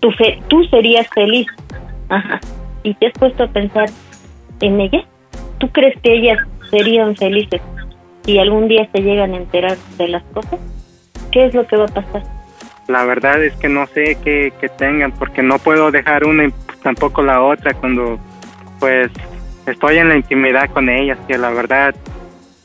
[0.00, 1.46] Tú, fe- tú serías feliz.
[2.08, 2.40] Ajá.
[2.82, 3.88] ¿Y te has puesto a pensar
[4.60, 5.04] en ella?
[5.58, 6.38] ¿Tú crees que ellas
[6.70, 7.60] serían felices
[8.24, 10.60] si algún día se llegan a enterar de las cosas?
[11.30, 12.22] ¿Qué es lo que va a pasar?
[12.88, 16.52] La verdad es que no sé qué, qué tengan porque no puedo dejar una y
[16.82, 18.18] tampoco la otra cuando
[18.78, 19.10] pues
[19.66, 21.94] estoy en la intimidad con ellas que la verdad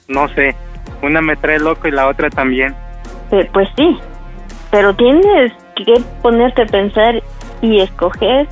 [0.09, 0.55] no sé.
[1.01, 2.75] Una me trae loco y la otra también.
[3.31, 3.97] Eh, pues sí,
[4.71, 7.23] pero tienes que ponerte a pensar
[7.61, 8.47] y escoger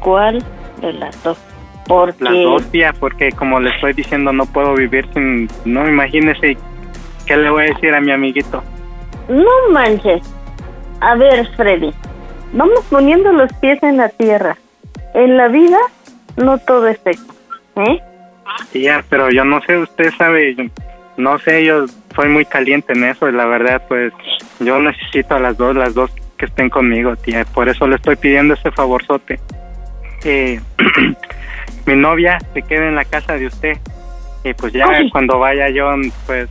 [0.00, 0.44] cuál
[0.80, 1.38] de las dos.
[1.86, 5.48] Porque Las dos, tía, porque como le estoy diciendo, no puedo vivir sin...
[5.64, 6.56] No, imagínese
[7.26, 8.62] qué le voy a decir a mi amiguito.
[9.28, 10.22] No manches.
[11.00, 11.92] A ver, Freddy,
[12.52, 14.56] vamos poniendo los pies en la tierra.
[15.14, 15.78] En la vida
[16.36, 17.34] no todo es sexo,
[17.76, 18.00] ¿eh?
[18.72, 20.70] Tía, pero yo no sé, usted sabe,
[21.16, 24.12] no sé, yo soy muy caliente en eso y la verdad, pues
[24.60, 27.44] yo necesito a las dos, las dos que estén conmigo, tía.
[27.44, 29.38] Por eso le estoy pidiendo ese favorzote.
[30.22, 30.60] Que
[31.86, 33.78] mi novia se quede en la casa de usted
[34.44, 35.10] y pues ya Ay.
[35.10, 35.90] cuando vaya yo,
[36.26, 36.48] pues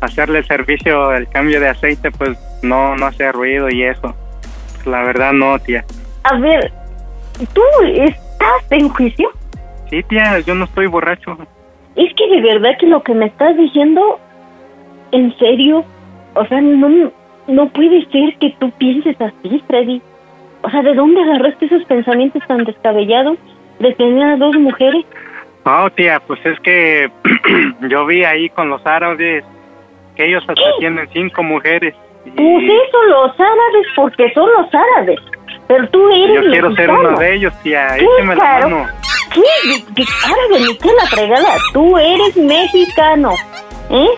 [0.00, 4.14] hacerle el servicio, el cambio de aceite, pues no, no hace ruido y eso.
[4.74, 5.84] Pues, la verdad no, tía.
[6.24, 6.72] A ver,
[7.52, 7.62] ¿tú
[7.94, 9.30] estás en juicio?
[9.90, 11.36] Sí, tía, yo no estoy borracho.
[11.96, 14.20] Es que de verdad que lo que me estás diciendo,
[15.12, 15.84] en serio,
[16.34, 17.10] o sea, no,
[17.46, 20.00] no puede ser que tú pienses así, Freddy.
[20.62, 23.38] O sea, ¿de dónde agarraste esos pensamientos tan descabellados
[23.78, 25.04] de tener a dos mujeres?
[25.64, 27.10] No, tía, pues es que
[27.88, 29.44] yo vi ahí con los árabes
[30.16, 31.94] que ellos hasta tienen cinco mujeres.
[32.24, 35.20] Pues eso, los árabes, porque son los árabes.
[35.66, 37.94] Pero tú eres Yo quiero ser uno de ellos, tía.
[37.96, 38.86] ¿Qué, Écheme la mano.
[39.32, 39.84] ¿Qué?
[39.94, 40.66] ¿Qué árabe?
[40.66, 41.56] Ni qué la fregada.
[41.72, 43.34] Tú eres mexicano,
[43.90, 44.08] ¿eh?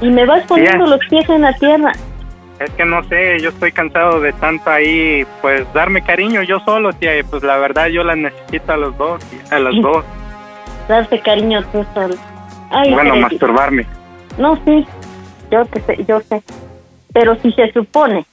[0.00, 1.92] Y me vas poniendo los pies en la tierra.
[2.58, 6.92] Es que no sé, yo estoy cansado de tanto ahí, pues darme cariño yo solo,
[6.92, 7.18] tía.
[7.18, 10.04] Y pues la verdad yo las necesito a los dos, tía, a las dos.
[10.88, 12.14] Darte cariño tú solo.
[12.70, 13.86] Ay, bueno, masturbarme.
[14.38, 14.86] No, sí,
[15.50, 16.42] yo te sé, yo sé.
[17.12, 18.24] Pero si se supone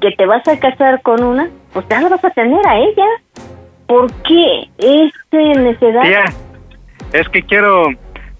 [0.00, 3.06] que te vas a casar con una, pues ya la vas a tener a ella.
[3.86, 6.02] ¿Por qué esa necedad?
[6.02, 6.24] Tía,
[7.12, 7.86] es que quiero...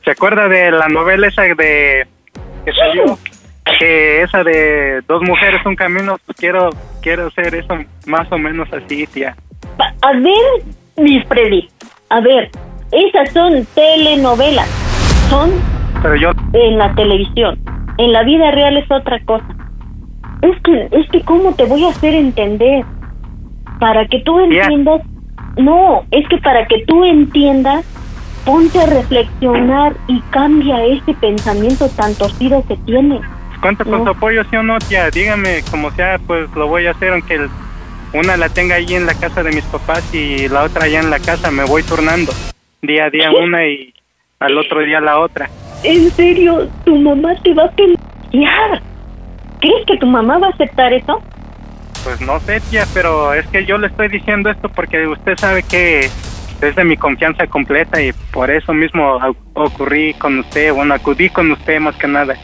[0.05, 2.07] ¿Se acuerda de la novela esa de...
[2.65, 3.19] que salió?
[3.79, 6.71] Que esa de dos mujeres, un camino, pues quiero,
[7.03, 7.75] quiero hacer eso
[8.07, 9.37] más o menos así, tía.
[10.03, 10.65] A ver,
[10.97, 11.69] mi Freddy,
[12.09, 12.51] a ver,
[12.93, 14.69] esas son telenovelas,
[15.29, 15.51] son
[16.03, 17.59] Pero yo en la televisión.
[17.99, 19.47] En la vida real es otra cosa.
[20.43, 22.85] Es que, es que, ¿cómo te voy a hacer entender?
[23.81, 25.03] Para que tú entiendas.
[25.57, 27.85] No, es que para que tú entiendas,
[28.45, 33.21] ponte a reflexionar y cambia ese pensamiento tan torcido que tienes.
[33.63, 34.05] cuento con No.
[34.05, 35.11] su apoyo, sí o no, tía.
[35.11, 37.49] Dígame, como sea, pues lo voy a hacer, aunque el-
[38.13, 41.09] una la tenga ahí en la casa de mis papás y la otra allá en
[41.11, 41.51] la casa.
[41.51, 42.33] Me voy turnando.
[42.83, 43.93] Día a día una y
[44.41, 45.49] al otro día la otra.
[45.83, 48.83] En serio, tu mamá te va a pelear.
[49.61, 51.21] ¿Crees que tu mamá va a aceptar eso?
[52.07, 55.65] Pues no sé, tía, pero es que yo le estoy diciendo esto porque usted sabe
[55.65, 59.19] que es de mi confianza completa y por eso mismo
[59.55, 62.37] ocurrí con usted, bueno, acudí con usted más que nada.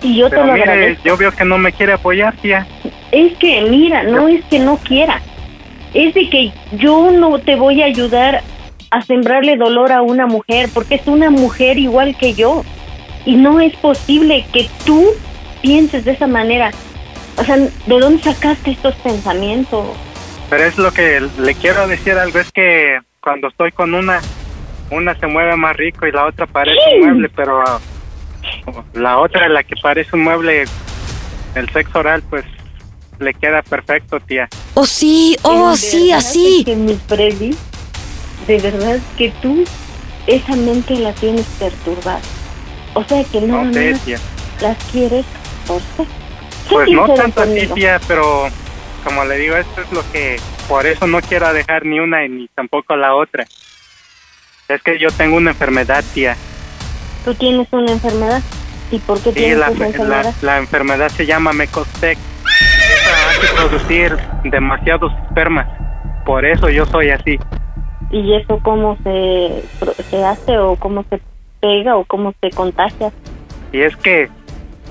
[0.00, 1.04] Y yo pero te lo mire, agradezco.
[1.04, 2.66] yo veo que no me quiere apoyar, tía.
[3.12, 5.20] Es que, mira, no es que no quiera.
[5.92, 8.42] Es de que yo no te voy a ayudar
[8.90, 12.64] a sembrarle dolor a una mujer, porque es una mujer igual que yo.
[13.26, 15.04] Y no es posible que tú
[15.60, 16.70] pienses de esa manera.
[17.40, 19.96] O sea, ¿de dónde sacaste estos pensamientos?
[20.50, 24.20] Pero es lo que le quiero decir algo, es que cuando estoy con una,
[24.90, 27.80] una se mueve más rico y la otra parece un mueble, pero ah,
[28.92, 30.64] la otra, la que parece un mueble,
[31.54, 32.44] el sexo oral, pues
[33.20, 34.48] le queda perfecto, tía.
[34.74, 36.62] Oh, sí, oh, sí, así.
[36.64, 37.56] Que mi Freddy,
[38.46, 39.64] de verdad que tú
[40.26, 42.20] esa mente la tienes perturbada.
[42.92, 44.18] O sea que no, No sé, tía.
[44.60, 45.24] las quieres
[45.66, 46.19] por sexo.
[46.70, 48.48] Pues no tanto así, tía, pero
[49.04, 52.48] como le digo, esto es lo que, por eso no quiero dejar ni una ni
[52.48, 53.44] tampoco la otra.
[54.68, 56.36] Es que yo tengo una enfermedad, tía.
[57.24, 58.40] Tú tienes una enfermedad.
[58.92, 60.34] ¿Y por qué Sí, tienes la, la, enfermedad?
[60.42, 62.18] la enfermedad se llama Mecostec.
[62.18, 65.66] Esa hace producir demasiados espermas.
[66.24, 67.38] por eso yo soy así.
[68.10, 69.62] ¿Y eso cómo se,
[70.10, 71.20] se hace o cómo se
[71.60, 73.12] pega o cómo se contagia?
[73.72, 74.28] Y es que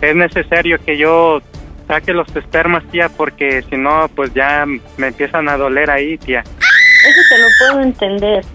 [0.02, 1.42] es necesario que yo
[1.90, 4.64] saque los espermas, tía, porque si no, pues ya
[4.98, 6.42] me empiezan a doler ahí, tía.
[6.42, 8.46] Eso te lo puedo entender,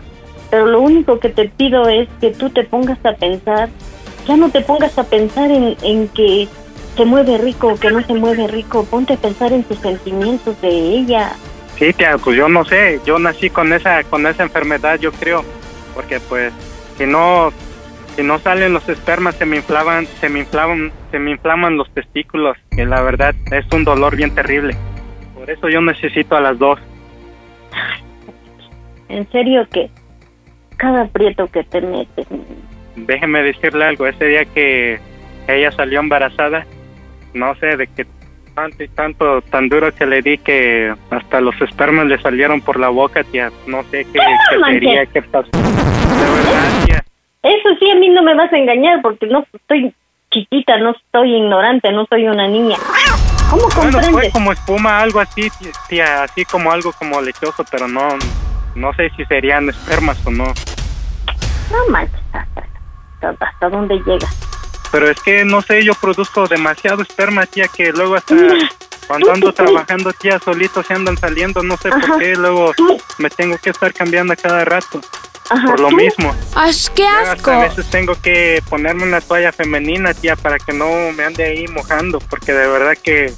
[0.51, 3.69] pero lo único que te pido es que tú te pongas a pensar,
[4.29, 6.47] ya no te pongas a pensar en, en que
[6.97, 10.61] se mueve rico o que no se mueve rico, ponte a pensar en tus sentimientos
[10.61, 11.33] de ella.
[11.77, 15.45] Sí, tía, pues yo no sé, yo nací con esa con esa enfermedad, yo creo,
[15.93, 16.53] porque pues
[16.97, 17.53] si no
[18.15, 21.93] si no salen los espermas se me inflaban, se me inflaman, se me inflaman los
[21.93, 24.77] testículos, que la verdad es un dolor bien terrible.
[25.35, 26.79] Por eso yo necesito a las dos.
[29.09, 29.91] En serio que
[30.77, 32.27] cada aprieto que te metes.
[32.97, 34.99] Déjeme decirle algo, ese día que
[35.49, 36.65] ella salió embarazada,
[37.35, 38.07] no sé de qué
[38.55, 42.79] tanto y tanto tan duro que le di que hasta los espermas le salieron por
[42.79, 43.51] la boca, tía.
[43.67, 45.51] No sé qué, qué sería, qué pasó.
[45.51, 46.74] De verdad.
[47.65, 49.95] Eso sí, a mí no me vas a engañar porque no estoy
[50.31, 52.77] chiquita, no estoy ignorante, no soy una niña.
[53.49, 54.33] ¿Cómo Bueno, fue comprendes?
[54.33, 58.09] como espuma, algo así, tí- tía, así como algo como lechoso, pero no,
[58.75, 60.45] no sé si serían espermas o no.
[61.71, 62.65] No manches, hasta,
[63.23, 64.27] hasta- hasta dónde llega.
[64.93, 68.55] Pero es que, no sé, yo produzco demasiado esperma, tía, que luego hasta Mira,
[69.07, 72.07] cuando ando trabajando, tía, solito se andan saliendo, no sé Ajá.
[72.09, 75.01] por qué, luego Tú- me tengo que estar cambiando a cada rato,
[75.51, 76.35] Ajá, por lo tú- mismo.
[76.55, 77.31] ¡Ay, qué asco!
[77.51, 81.45] hasta a veces tengo que ponerme una toalla femenina, tía, para que no me ande
[81.45, 83.33] ahí mojando, porque de verdad que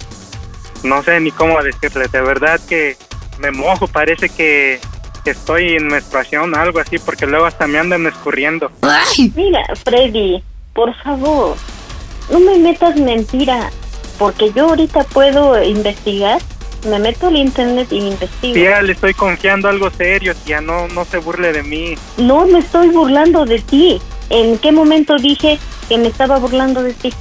[0.82, 2.96] no sé ni cómo decirle, de verdad que
[3.38, 4.80] me mojo, parece que,
[5.24, 8.70] estoy en menstruación, algo así, porque luego hasta me andan escurriendo.
[9.34, 10.40] Mira, Freddy,
[10.72, 11.56] por favor,
[12.30, 13.70] no me metas mentira,
[14.20, 16.40] porque yo ahorita puedo investigar,
[16.86, 18.54] me meto al internet y investigo.
[18.54, 21.94] Tía, le estoy confiando algo serio, tía, no, no se burle de mí.
[22.16, 24.00] No me estoy burlando de ti.
[24.30, 25.58] ¿En qué momento dije
[25.88, 27.12] que me estaba burlando de ti?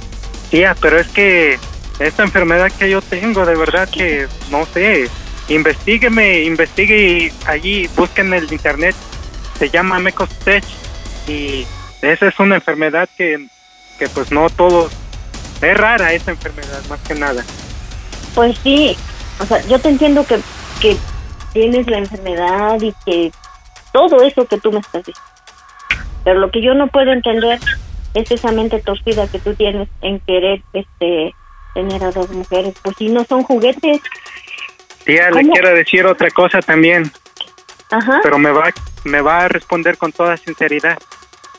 [0.50, 1.58] Tía, pero es que
[1.98, 5.08] esta enfermedad que yo tengo, de verdad que no sé.
[5.48, 8.96] Investígueme, investigue y allí busquen en el internet.
[9.58, 10.64] Se llama Mecostech
[11.28, 11.64] y
[12.02, 13.46] esa es una enfermedad que,
[13.98, 14.92] que pues no todos.
[15.62, 17.44] Es rara esa enfermedad, más que nada.
[18.34, 18.96] Pues sí,
[19.40, 20.40] o sea, yo te entiendo que,
[20.80, 20.96] que
[21.52, 23.32] tienes la enfermedad y que
[23.92, 25.30] todo eso que tú me estás diciendo.
[26.24, 27.58] Pero lo que yo no puedo entender
[28.14, 31.34] es esa mente torcida que tú tienes en querer este
[31.74, 32.74] tener a dos mujeres.
[32.82, 34.00] Pues si no son juguetes.
[35.04, 37.12] Tía, le quiero decir otra cosa también,
[37.90, 38.20] Ajá.
[38.22, 38.70] pero me va,
[39.04, 40.98] me va a responder con toda sinceridad.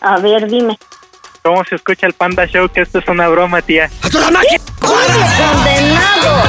[0.02, 0.78] A ver, dime.
[1.44, 2.68] ¿Cómo se escucha el Panda Show?
[2.68, 3.90] Que esto es una broma, tía.
[4.82, 6.44] ¡Condenado!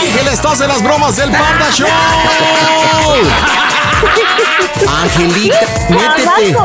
[0.00, 1.88] Ángel, estás en las bromas del Panda Show.
[5.02, 5.58] Angelita,
[5.90, 6.56] métete.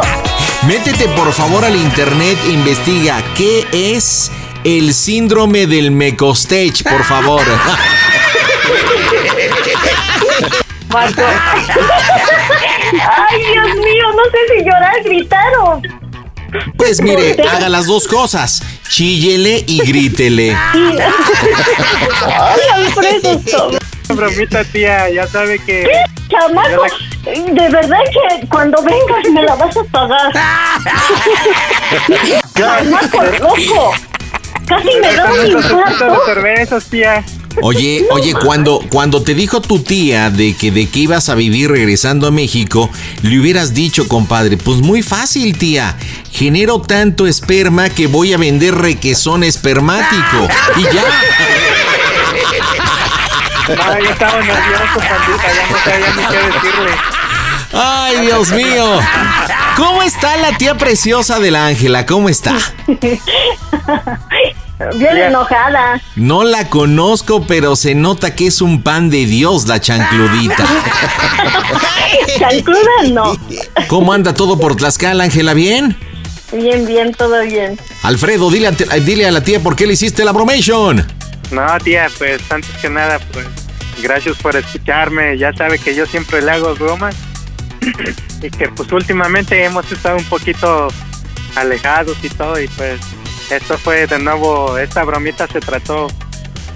[0.68, 4.32] Métete por favor al internet e investiga qué es
[4.64, 7.42] el síndrome del Mecostage, por favor.
[13.00, 15.82] Ay, Dios mío, no sé si llorar, gritar o...
[16.78, 18.62] Pues mire, haga las dos cosas.
[18.88, 20.56] Chíllele y grítele.
[20.76, 21.00] Ay,
[22.74, 23.80] Alfredo, toma.
[24.10, 25.88] Bromita, tía, ya sabe que...
[26.30, 26.84] Chamaco,
[27.26, 30.32] de verdad que cuando vengas me la vas a pagar.
[32.56, 33.94] Chamaco, loco.
[34.68, 36.06] Casi me da un infarto.
[36.06, 37.24] de cervezas, tía.
[37.62, 41.70] Oye, oye, cuando, cuando te dijo tu tía de que de que ibas a vivir
[41.70, 42.90] regresando a México,
[43.22, 45.96] le hubieras dicho, compadre, pues muy fácil, tía.
[46.32, 50.48] Genero tanto esperma que voy a vender requesón espermático.
[50.78, 51.04] Y ya.
[53.68, 56.92] No, yo estaba nervioso, pandita, ya no sabía ni qué decirle.
[57.72, 59.00] Ay, Dios mío.
[59.76, 62.06] ¿Cómo está la tía preciosa de la Ángela?
[62.06, 62.56] ¿Cómo está?
[64.96, 66.02] Bien enojada.
[66.16, 70.66] No la conozco, pero se nota que es un pan de Dios la chancludita.
[72.38, 72.80] Chancluda
[73.12, 73.38] no.
[73.88, 75.54] ¿Cómo anda todo por Tlaxcala, Ángela?
[75.54, 75.98] ¿Bien?
[76.52, 77.80] Bien, bien, todo bien.
[78.04, 81.08] Alfredo, dile a, dile a la tía por qué le hiciste la bromation.
[81.52, 83.48] No, tía, pues antes que nada, pues
[84.02, 85.38] gracias por escucharme.
[85.38, 87.16] Ya sabe que yo siempre le hago bromas.
[88.42, 90.88] Y que pues últimamente hemos estado un poquito
[91.56, 92.60] alejados y todo.
[92.60, 93.00] Y pues
[93.50, 96.08] esto fue de nuevo, esta bromita se trató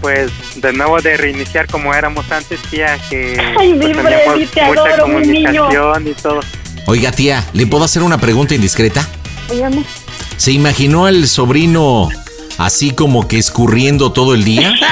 [0.02, 0.32] pues
[0.62, 4.64] de nuevo de reiniciar como éramos antes, tía, que Ay, mi pues, teníamos Freddy, te
[4.64, 5.64] mucha adoro, mi niño.
[5.66, 6.40] comunicación y todo.
[6.86, 9.08] Oiga, tía, ¿le puedo hacer una pregunta indiscreta?
[9.52, 9.84] Dígame.
[10.38, 12.10] ¿Se imaginó al sobrino
[12.60, 14.74] así como que escurriendo todo el día?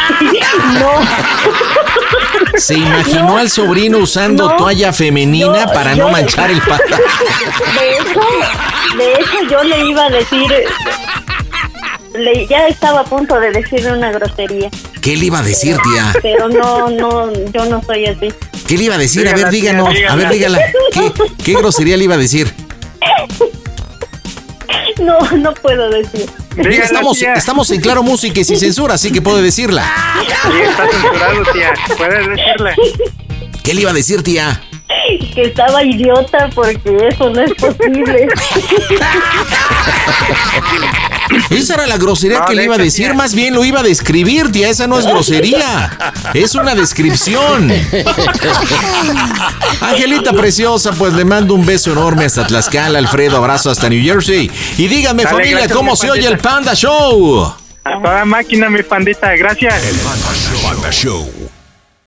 [0.74, 0.90] No.
[2.58, 4.56] ¿Se imaginó al sobrino usando No.
[4.58, 7.00] toalla femenina para yo- no manchar el pantalón?
[7.80, 10.52] De hecho, de hecho yo le iba a decir,
[12.14, 14.70] le, ya estaba a punto de decirle una grosería,
[15.02, 16.14] ¿Qué le iba a decir, tía?
[16.22, 18.34] pero no, no, yo no soy así.
[18.68, 19.28] ¿Qué le iba a decir?
[19.28, 19.88] A ver, Dígala, díganos.
[20.10, 20.58] A ver, dígala.
[20.94, 21.14] dígala.
[21.14, 22.52] ¿Qué, qué grosería le iba a decir?
[25.00, 26.26] No, no puedo decir.
[26.58, 27.34] Estamos, tía.
[27.34, 29.84] estamos en Claro Música y sin censura, así que puede decirla.
[30.22, 30.28] Sí,
[30.62, 31.74] está censurado, tía.
[31.98, 32.76] Puedes decirle.
[33.64, 34.62] ¿Qué le iba a decir, tía?
[35.34, 38.28] Que estaba idiota porque eso no es posible.
[41.50, 43.14] Esa era la grosería No, que le iba a decir, tía.
[43.14, 44.70] más bien lo iba a describir, tía.
[44.70, 45.98] Esa no es grosería.
[46.34, 47.72] Es una descripción.
[49.82, 54.50] Angelita preciosa, pues le mando un beso enorme hasta Tlaxcala, Alfredo, abrazo hasta New Jersey.
[54.78, 57.54] Y dígame, Dale, familia, gracias, ¿cómo se oye el Panda Show?
[57.84, 59.36] A toda máquina, mi pandita.
[59.36, 59.74] Gracias.
[60.64, 61.30] Panda Show.